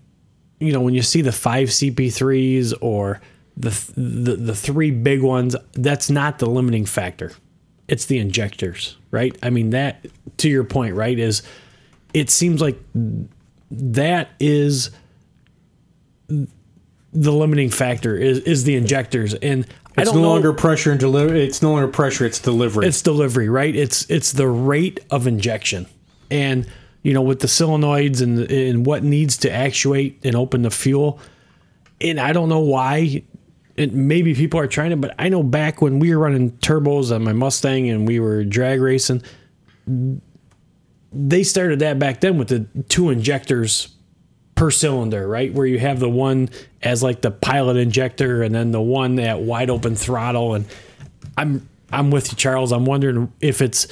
[0.59, 3.21] you know, when you see the five CP3s or
[3.55, 7.31] the the the three big ones, that's not the limiting factor.
[7.87, 9.37] It's the injectors, right?
[9.43, 10.05] I mean, that
[10.37, 11.17] to your point, right?
[11.17, 11.43] Is
[12.13, 12.77] it seems like
[13.71, 14.89] that is
[16.27, 20.99] the limiting factor is is the injectors, and I It's no know, longer pressure and
[20.99, 21.45] delivery.
[21.45, 22.25] It's no longer pressure.
[22.25, 22.87] It's delivery.
[22.87, 23.73] it's delivery, right?
[23.73, 25.85] It's it's the rate of injection,
[26.31, 26.65] and
[27.03, 31.19] you know with the solenoids and and what needs to actuate and open the fuel.
[32.01, 33.23] And I don't know why.
[33.77, 37.13] And maybe people are trying to, but I know back when we were running turbos
[37.13, 39.23] on my Mustang and we were drag racing,
[41.11, 43.89] they started that back then with the two injectors
[44.55, 45.53] per cylinder, right?
[45.53, 46.49] Where you have the one
[46.81, 50.53] as like the pilot injector and then the one at wide open throttle.
[50.53, 50.65] And
[51.37, 52.71] I'm I'm with you, Charles.
[52.71, 53.87] I'm wondering if it's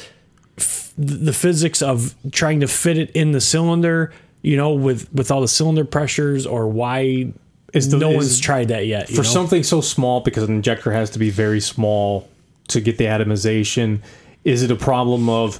[0.58, 4.12] f- the physics of trying to fit it in the cylinder,
[4.42, 7.34] you know, with with all the cylinder pressures, or why
[7.74, 9.10] Is the- no is- one's tried that yet.
[9.10, 9.28] you for know?
[9.30, 12.28] something so small because an injector has to be very small
[12.70, 14.00] to get the atomization
[14.44, 15.60] is it a problem of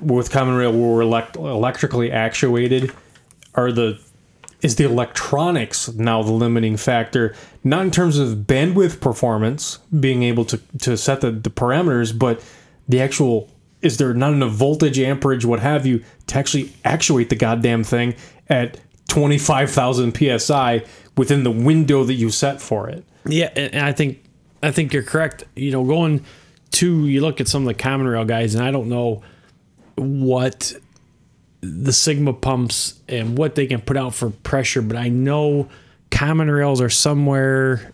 [0.00, 2.92] with common rail where we're elect- electrically actuated
[3.54, 3.98] are the
[4.62, 7.34] is the electronics now the limiting factor
[7.64, 12.42] not in terms of bandwidth performance being able to to set the, the parameters but
[12.88, 13.48] the actual
[13.82, 18.14] is there not enough voltage amperage what have you to actually actuate the goddamn thing
[18.48, 18.78] at
[19.14, 20.82] 25,000 psi
[21.16, 24.24] within the window that you set for it Yeah, and I think
[24.60, 25.44] I think you're correct.
[25.54, 26.24] You know, going
[26.72, 29.22] to you look at some of the common rail guys, and I don't know
[29.94, 30.72] what
[31.60, 35.68] the Sigma pumps and what they can put out for pressure, but I know
[36.10, 37.92] common rails are somewhere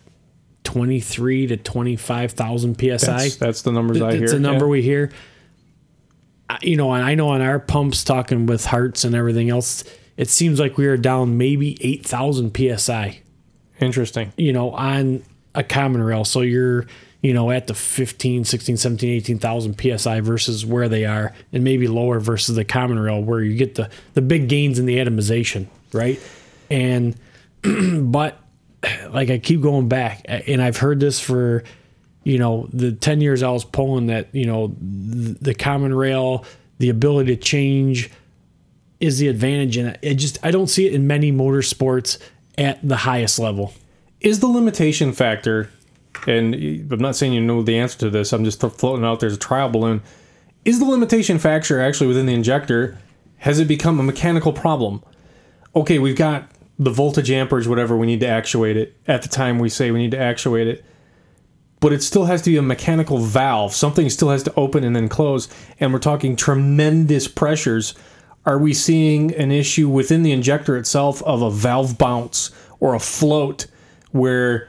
[0.64, 2.96] twenty three to twenty five thousand psi.
[2.96, 4.24] That's, that's the numbers I hear.
[4.24, 4.70] It's a number yeah.
[4.70, 5.12] we hear.
[6.62, 9.84] You know, and I know on our pumps, talking with hearts and everything else,
[10.20, 13.20] it seems like we are down maybe eight thousand psi.
[13.80, 14.32] Interesting.
[14.36, 15.22] You know, on
[15.54, 16.86] a common rail, so you're
[17.22, 21.86] you know at the 15 16 17 18,000 psi versus where they are and maybe
[21.86, 25.66] lower versus the common rail where you get the the big gains in the atomization
[25.92, 26.18] right
[26.70, 27.14] and
[28.10, 28.38] but
[29.10, 31.64] like I keep going back, and I've heard this for,
[32.24, 36.44] you know, the 10 years I was pulling that, you know, th- the common rail,
[36.78, 38.10] the ability to change
[39.00, 39.76] is the advantage.
[39.76, 42.18] And it just, I don't see it in many motorsports
[42.58, 43.72] at the highest level.
[44.20, 45.70] is the limitation factor,
[46.26, 49.34] and I'm not saying you know the answer to this, I'm just floating out there's
[49.34, 50.02] a trial balloon.
[50.64, 52.98] Is the limitation factor actually within the injector?
[53.38, 55.02] Has it become a mechanical problem?
[55.74, 58.96] Okay, we've got the voltage amperage, whatever we need to actuate it.
[59.06, 60.84] At the time we say we need to actuate it,
[61.80, 63.72] but it still has to be a mechanical valve.
[63.72, 65.48] Something still has to open and then close,
[65.78, 67.94] and we're talking tremendous pressures.
[68.50, 72.98] Are we seeing an issue within the injector itself of a valve bounce or a
[72.98, 73.68] float
[74.10, 74.68] where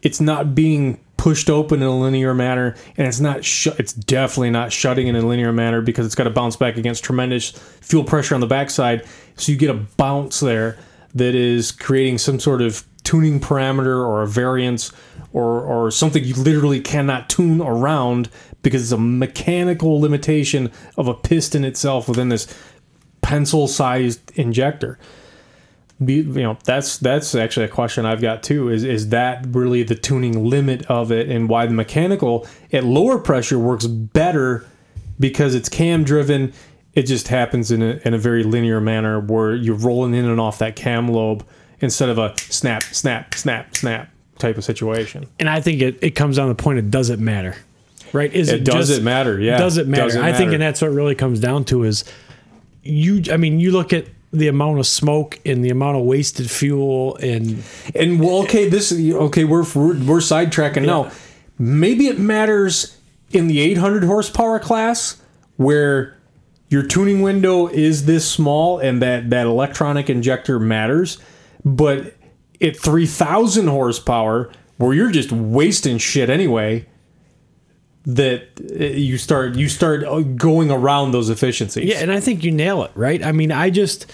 [0.00, 4.48] it's not being pushed open in a linear manner and it's not sh- it's definitely
[4.48, 8.02] not shutting in a linear manner because it's got to bounce back against tremendous fuel
[8.02, 9.04] pressure on the backside.
[9.36, 10.78] So you get a bounce there
[11.14, 14.90] that is creating some sort of tuning parameter or a variance
[15.34, 18.30] or or something you literally cannot tune around
[18.62, 22.46] because it's a mechanical limitation of a piston itself within this
[23.28, 24.98] pencil sized injector
[26.02, 29.82] be, you know that's that's actually a question I've got too is is that really
[29.82, 34.66] the tuning limit of it and why the mechanical at lower pressure works better
[35.20, 36.54] because it's cam driven
[36.94, 40.40] it just happens in a, in a very linear manner where you're rolling in and
[40.40, 41.46] off that cam lobe
[41.80, 44.08] instead of a snap snap snap snap
[44.38, 47.22] type of situation And I think it, it comes down to the point it doesn't
[47.22, 47.56] matter.
[48.14, 48.32] Right?
[48.32, 49.58] Is It doesn't matter, yeah.
[49.58, 50.04] Does it matter?
[50.04, 52.04] Doesn't I think and that's what it really comes down to is
[52.88, 56.50] you I mean, you look at the amount of smoke and the amount of wasted
[56.50, 57.62] fuel and
[57.94, 61.10] And well, okay, this okay, we're we're, we're sidetracking now.
[61.58, 62.96] Maybe it matters
[63.30, 65.20] in the 800 horsepower class
[65.56, 66.16] where
[66.68, 71.18] your tuning window is this small and that that electronic injector matters,
[71.64, 72.14] but
[72.60, 76.86] at 3000 horsepower where you're just wasting shit anyway
[78.06, 78.42] that
[78.80, 81.84] uh, you start you start uh, going around those efficiencies.
[81.84, 83.22] Yeah, and I think you nail it, right?
[83.22, 84.10] I mean, I just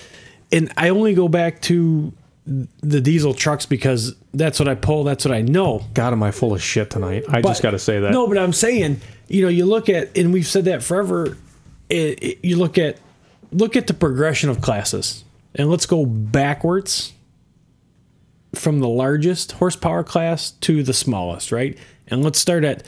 [0.53, 2.13] and I only go back to
[2.47, 5.83] the diesel trucks because that's what I pull, that's what I know.
[5.95, 7.25] God, am I full of shit tonight?
[7.29, 8.11] I just got to say that.
[8.13, 11.39] No, but I'm saying, you know, you look at, and we've said that forever.
[11.89, 12.99] It, it- you look at,
[13.51, 15.25] look at the progression of classes,
[15.55, 17.15] and let's go backwards
[18.55, 21.77] from the largest horsepower class to the smallest, right?
[22.09, 22.83] And let's start at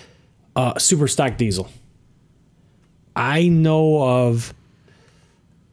[0.57, 1.69] uh, super stock diesel.
[3.15, 4.53] I know of,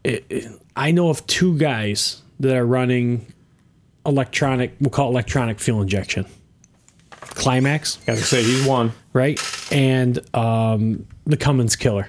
[0.03, 3.25] it- I know of two guys that are running
[4.05, 4.73] electronic.
[4.79, 6.25] We'll call it electronic fuel injection.
[7.21, 8.91] Climax Got to say he's one.
[9.13, 9.39] right?
[9.71, 12.07] And um, the Cummins killer.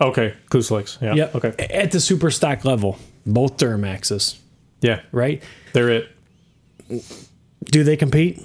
[0.00, 1.00] Okay, Kuslex.
[1.00, 1.14] Yeah.
[1.14, 1.34] Yep.
[1.36, 1.66] Okay.
[1.70, 4.36] At the super stock level, both Duramaxes,
[4.80, 5.00] Yeah.
[5.12, 5.42] right?
[5.72, 6.08] They're it.
[7.64, 8.40] Do they compete?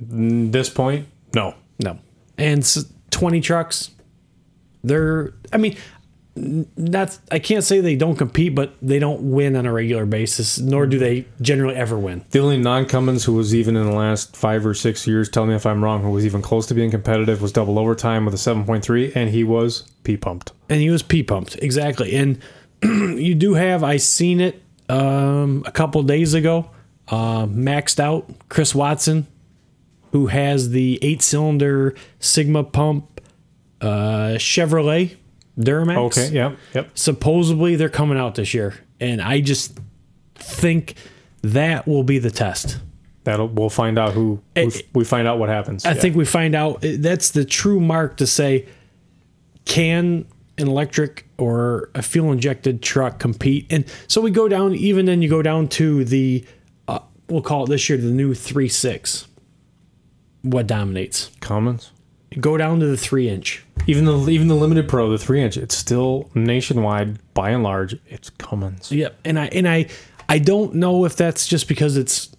[0.00, 1.54] this point, no.
[1.78, 1.98] No.
[2.42, 3.90] And 20 trucks,
[4.82, 5.76] they're, I mean,
[6.34, 10.58] not, I can't say they don't compete, but they don't win on a regular basis,
[10.58, 12.24] nor do they generally ever win.
[12.30, 15.44] The only non Cummins who was even in the last five or six years, tell
[15.44, 18.32] me if I'm wrong, who was even close to being competitive was double overtime with
[18.34, 20.52] a 7.3, and he was P pumped.
[20.70, 22.14] and he was P pumped exactly.
[22.16, 22.38] And
[22.82, 26.70] you do have I seen it um, a couple days ago,
[27.08, 29.26] uh, maxed out Chris Watson,
[30.12, 33.20] who has the eight cylinder Sigma pump
[33.80, 35.16] uh, Chevrolet
[35.58, 35.96] Duramax.
[36.18, 36.90] Okay, yep, yep.
[36.94, 39.78] Supposedly they're coming out this year, and I just
[40.36, 40.94] think
[41.42, 42.78] that will be the test.
[43.24, 45.84] That'll we'll find out who we, Eh, we find out what happens.
[45.84, 46.00] I Yeah.
[46.00, 48.66] think we find out that's the true mark to say
[49.64, 50.26] can
[50.58, 53.66] an electric or a fuel injected truck compete?
[53.70, 56.44] And so we go down, even then you go down to the,
[56.88, 56.98] uh,
[57.28, 59.28] we'll call it this year the new 3 6.
[60.42, 61.30] What dominates?
[61.40, 61.90] Cummins.
[62.40, 63.64] Go down to the 3 inch.
[63.86, 67.96] Even the even the limited pro, the three inch, it's still nationwide by and large.
[68.06, 68.92] It's Cummins.
[68.92, 69.18] Yep.
[69.24, 69.88] And I, and I,
[70.28, 72.30] I don't know if that's just because it's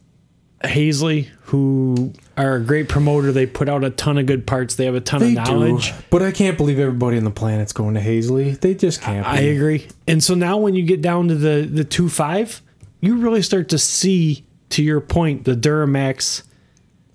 [0.63, 3.34] Haisley who are a great promoter.
[3.34, 4.75] They put out a ton of good parts.
[4.75, 5.89] They have a ton They of knowledge.
[5.89, 8.57] do, but I can't believe everybody on the planet's going to Haisley.
[8.57, 9.27] They just can't.
[9.27, 9.49] I be.
[9.49, 9.88] agree.
[10.07, 12.61] And so now when you get down to the the two five,
[13.01, 16.43] you really start to see, to your point, the Duramax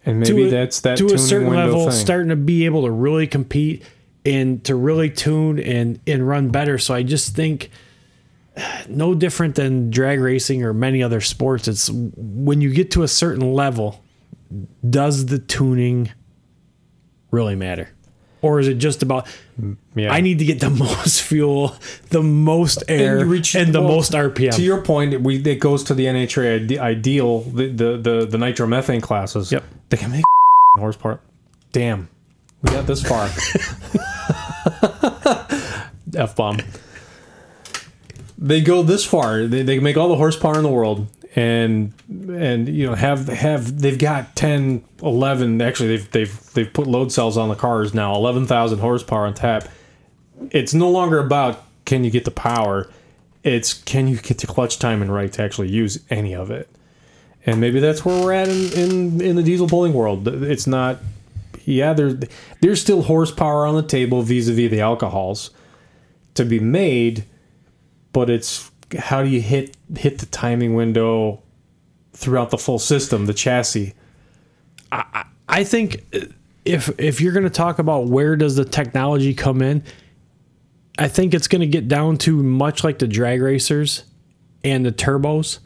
[0.09, 1.93] and maybe to a, that's that to a certain level, thing.
[1.93, 3.83] starting to be able to really compete
[4.25, 6.79] and to really tune and and run better.
[6.79, 7.71] So I just think
[8.89, 11.69] no different than drag racing or many other sports.
[11.69, 14.03] It's when you get to a certain level,
[14.89, 16.11] does the tuning
[17.31, 17.91] really matter?
[18.41, 19.27] Or is it just about
[19.95, 20.13] Yeah.
[20.13, 21.75] I need to get the most fuel,
[22.11, 24.55] the most air, and, reach- the well, most RPM?
[24.55, 28.39] To your point, we it goes to the NHRA ide- ideal, the the the, the
[28.39, 29.51] nitromethane classes.
[29.51, 29.65] Yep.
[29.91, 30.25] They can make
[30.77, 31.21] horsepower.
[31.73, 32.09] Damn,
[32.63, 33.27] we got this far.
[36.15, 36.59] F bomb.
[38.39, 39.47] They go this far.
[39.47, 41.09] They, they make all the horsepower in the world,
[41.39, 46.89] and and you know have have they've got 10, 11, Actually, they've they've they've put
[46.89, 48.13] load cells on the cars now.
[48.13, 49.69] Eleven thousand horsepower on tap.
[50.51, 52.91] It's no longer about can you get the power.
[53.45, 56.69] It's can you get the clutch timing right to actually use any of it.
[57.47, 60.27] And maybe that's where we're at in, in, in the diesel pulling world.
[60.27, 60.99] It's not,
[61.65, 62.17] yeah, there's
[62.61, 65.51] there's still horsepower on the table vis-a-vis the alcohols
[66.35, 67.25] to be made,
[68.13, 71.43] but it's how do you hit hit the timing window
[72.13, 73.95] throughout the full system, the chassis.
[74.93, 76.05] I I think
[76.65, 79.83] if if you're going to talk about where does the technology come in,
[80.99, 84.05] I think it's going to get down to much like the drag racers
[84.65, 85.61] and the turbos.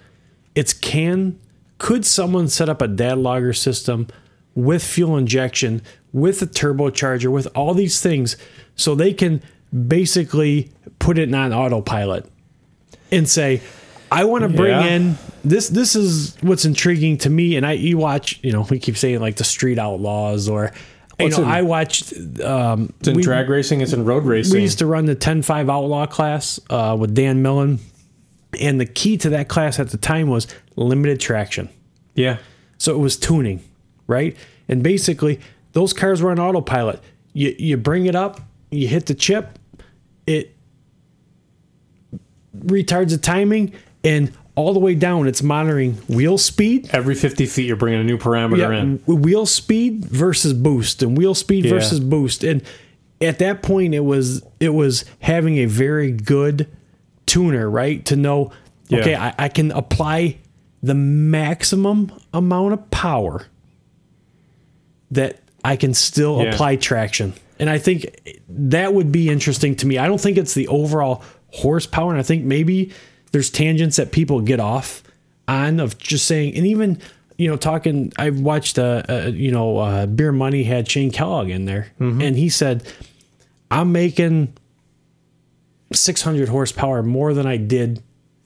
[0.54, 1.38] It's can
[1.78, 4.06] could someone set up a data logger system
[4.54, 5.82] with fuel injection,
[6.12, 8.36] with a turbocharger, with all these things,
[8.76, 9.42] so they can
[9.88, 12.30] basically put it on autopilot
[13.10, 13.60] and say,
[14.12, 14.84] I want to bring Yeah.
[14.86, 15.68] in this.
[15.68, 17.56] This is what's intriguing to me.
[17.56, 20.72] And I, you watch, you know, we keep saying like the Street Outlaws, or
[21.18, 22.12] you know, in- I watched.
[22.40, 24.54] Um, It's in we, drag racing, it's in road racing.
[24.54, 27.78] we used to run the 10-5 Outlaw class uh, with Dan Millen,
[28.60, 31.68] and the key to that class at the time was limited traction.
[32.14, 32.38] yeah.
[32.78, 33.60] So it was tuning,
[34.08, 34.36] right?
[34.68, 35.38] And basically,
[35.72, 37.00] those cars were on autopilot.
[37.32, 38.40] You you bring it up,
[38.72, 39.58] you hit the chip,
[40.26, 40.54] it
[42.56, 43.72] retards the timing,
[44.04, 46.90] and all the way down, it's monitoring wheel speed.
[46.92, 48.98] Every 50 feet, you're bringing a new parameter in.
[48.98, 51.70] w- wheel speed versus boost, and wheel speed Yeah.
[51.70, 52.62] versus boost, and
[53.20, 56.66] at that point, it was it was having a very good
[57.26, 58.04] tuner, right?
[58.06, 58.50] To know,
[58.88, 58.98] Yeah.
[58.98, 60.36] okay, I, I can apply
[60.82, 63.46] the maximum amount of power
[65.12, 66.52] that I can still Yeah.
[66.52, 67.32] apply traction.
[67.58, 68.06] And I think
[68.48, 69.98] that would be interesting to me.
[69.98, 71.22] I don't think it's the overall
[71.52, 72.10] horsepower.
[72.10, 72.90] And I think maybe
[73.32, 75.02] there's tangents that people get off
[75.48, 76.98] on of just saying, and even,
[77.38, 81.48] you know, talking, I watched, uh, uh, you know, uh, Beer Money had Shane Kellogg
[81.48, 81.88] in there.
[81.98, 82.84] And he said,
[83.70, 84.52] I'm making
[85.92, 88.02] 600 horsepower more than I did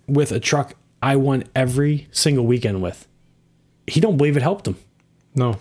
[0.06, 3.06] with a truck I won every single weekend with.
[3.86, 4.76] He don't believe it helped him.
[5.34, 5.60] No.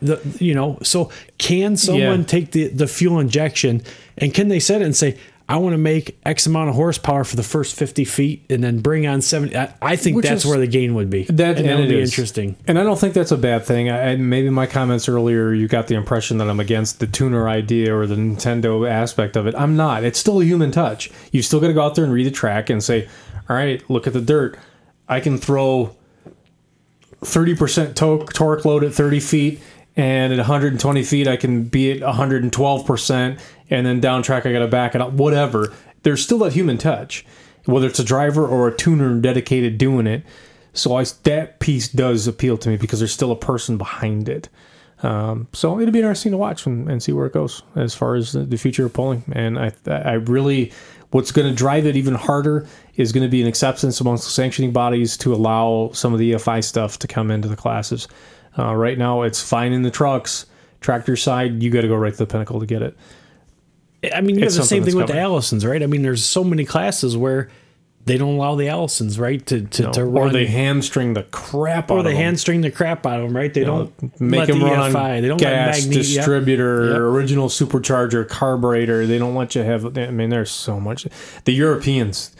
[0.00, 2.26] The you know, so can someone Yeah.
[2.26, 3.82] take the the fuel injection
[4.18, 5.16] and can they set it and say,
[5.48, 8.80] I want to make X amount of horsepower for the first 50 feet and then
[8.80, 9.56] bring on 70.
[9.56, 11.22] I, I think Which that's is- where the gain would be.
[11.24, 12.10] That, and and would be is.
[12.10, 12.56] interesting.
[12.66, 13.88] And I don't think that's a bad thing.
[13.88, 17.48] I, and maybe my comments earlier, you got the impression that I'm against the tuner
[17.48, 19.54] idea or the Nintendo aspect of it.
[19.54, 20.02] I'm not.
[20.02, 21.12] It's still a human touch.
[21.30, 23.08] You've still got to go out there and read the track and say,
[23.48, 24.58] all right, look at the dirt.
[25.08, 25.94] I can throw
[27.22, 29.60] 30% torque, torque load at 30 feet.
[29.96, 33.40] And at 120 feet, I can be at 112%.
[33.70, 35.12] And then down track, I got to back it up.
[35.12, 35.72] Whatever.
[36.02, 37.24] There's still that human touch,
[37.64, 40.22] whether it's a driver or a tuner dedicated doing it.
[40.74, 44.50] So I, that piece does appeal to me because there's still a person behind it.
[45.02, 48.14] Um, so it'll be interesting to watch and, and see where it goes as far
[48.14, 49.24] as the, the future of polling.
[49.32, 50.72] And I, I really,
[51.10, 52.66] what's going to drive it even harder
[52.96, 56.32] is going to be an acceptance amongst the sanctioning bodies to allow some of the
[56.32, 58.08] EFI stuff to come into the classes.
[58.58, 60.46] Uh, right now, it's fine in the trucks.
[60.80, 62.96] Tractor side, you got to go right to the pinnacle to get it.
[64.14, 65.20] I mean, you have the same thing with that's the.
[65.22, 65.82] Allisons, right?
[65.82, 67.48] I mean, there's so many classes where
[68.04, 69.44] they don't allow the Allisons, right?
[69.46, 72.22] To to, to run or they hamstring the crap or out they of them.
[72.22, 73.52] hamstring the crap out of them, right?
[73.52, 75.16] They don't make let them the run EFI.
[75.16, 76.96] on They don't gas, Magne- distributor, Yep.
[76.98, 79.06] original supercharger, carburetor.
[79.08, 79.98] They don't let you have.
[79.98, 81.08] I mean, there's so much.
[81.46, 82.30] The Europeans,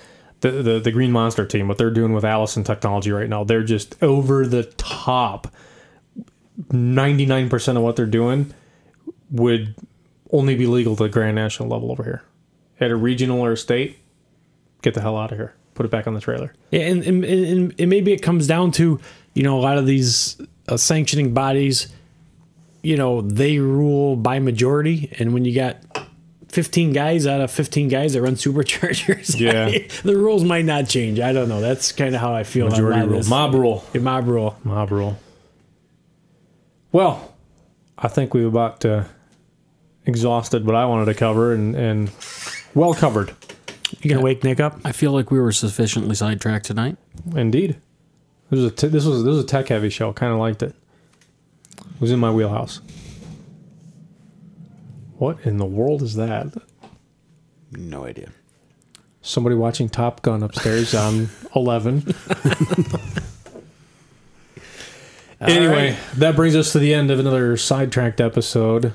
[0.43, 3.65] the the, the Green Monster team, what they're doing with Allison technology right now, they're
[3.65, 5.49] just over the top.
[6.71, 8.53] Ninety nine percent of what they're doing
[9.31, 9.75] would
[10.33, 12.23] only be legal at the Grand National level over here.
[12.81, 13.99] At a regional or a state,
[14.83, 15.55] get the hell out of here.
[15.75, 16.55] Put it back on the trailer.
[16.71, 18.99] Yeah, and, and, and, and maybe it comes down to,
[19.35, 21.89] you know, a lot of these uh, sanctioning bodies
[22.83, 25.77] you know they rule by majority, and when you got
[26.51, 29.77] 15 guys out of 15 guys that run superchargers, Yeah.
[30.05, 31.19] the rules might not change.
[31.19, 31.61] I don't know.
[31.61, 32.69] That's kind of how I feel.
[32.69, 33.25] Majority rule.
[33.25, 33.85] Mob rule.
[33.93, 34.57] Yeah, mob rule.
[34.63, 35.19] Mob rule.
[36.93, 37.35] Well,
[37.99, 39.05] I think we've about uh,
[40.05, 42.11] exhausted what I wanted to cover and, and
[42.75, 43.35] well covered.
[44.01, 44.79] You gonna wake Nick up?
[44.85, 46.97] I feel like we were sufficiently sidetracked tonight.
[47.35, 47.77] Indeed.
[48.51, 50.13] This was a t- this was this was a tech heavy show.
[50.13, 50.75] Kind of liked it.
[51.79, 52.81] It was in my wheelhouse.
[55.19, 56.53] What in the world is that?
[57.73, 58.31] No idea.
[59.23, 61.31] Somebody watching Top Gun upstairs on
[65.41, 65.63] 11.
[65.63, 68.93] anyway, that brings us to the end of another sidetracked episode.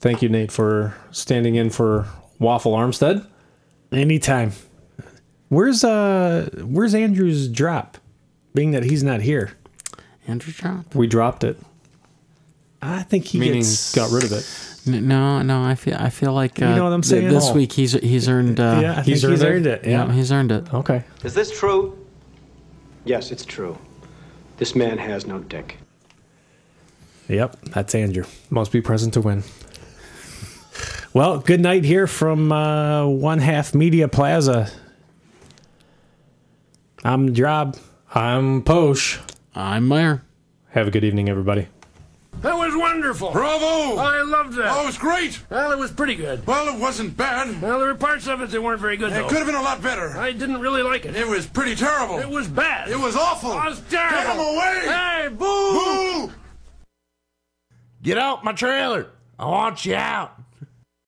[0.00, 2.06] Thank you, Nate, for standing in for
[2.38, 3.26] Waffle Armstead.
[3.92, 4.52] Anytime.
[5.48, 7.98] Where's uh Where's Andrew's drop?
[8.54, 9.52] Being that he's not here,
[10.28, 10.94] Andrew Drop?
[10.94, 11.58] We dropped it,
[12.82, 14.46] I think he meaning gets got rid of it.
[14.86, 15.62] No, no.
[15.62, 17.28] I feel I feel like uh, know what I'm th- saying?
[17.32, 17.54] this Oh.
[17.54, 18.58] week he's he's earned.
[18.60, 19.84] Uh, Yeah, I He's think he's earned earned it?
[19.84, 19.90] it.
[19.90, 20.12] yeah, Yeah.
[20.12, 20.72] he's earned it.
[20.74, 21.04] Okay.
[21.24, 21.96] Is this true?
[23.04, 23.76] Yes, it's true.
[24.62, 25.76] This man has no dick.
[27.26, 28.22] Yep, that's Andrew.
[28.48, 29.42] Must be present to win.
[31.12, 34.70] Well, good night here from uh, One Half Media Plaza.
[37.02, 37.76] I'm Drob.
[38.14, 39.18] I'm Posh.
[39.52, 40.22] I'm Meyer.
[40.68, 41.66] Have a good evening, everybody.
[42.40, 43.30] That was wonderful.
[43.30, 43.98] Bravo!
[44.00, 44.72] I loved that.
[44.76, 45.40] Oh, it was great.
[45.48, 46.44] Well, it was pretty good.
[46.44, 47.62] Well, it wasn't bad.
[47.62, 49.28] Well, there were parts of it that weren't very good, It though.
[49.28, 50.16] could have been a lot better.
[50.18, 51.14] I didn't really like it.
[51.14, 52.18] It was pretty terrible.
[52.18, 52.88] It was bad.
[52.88, 53.52] It was awful.
[53.52, 54.16] It was terrible.
[54.16, 54.80] Get him away!
[54.86, 56.26] Hey, boo!
[56.26, 56.32] Boo!
[58.02, 59.10] Get out my trailer.
[59.38, 60.32] I want you out.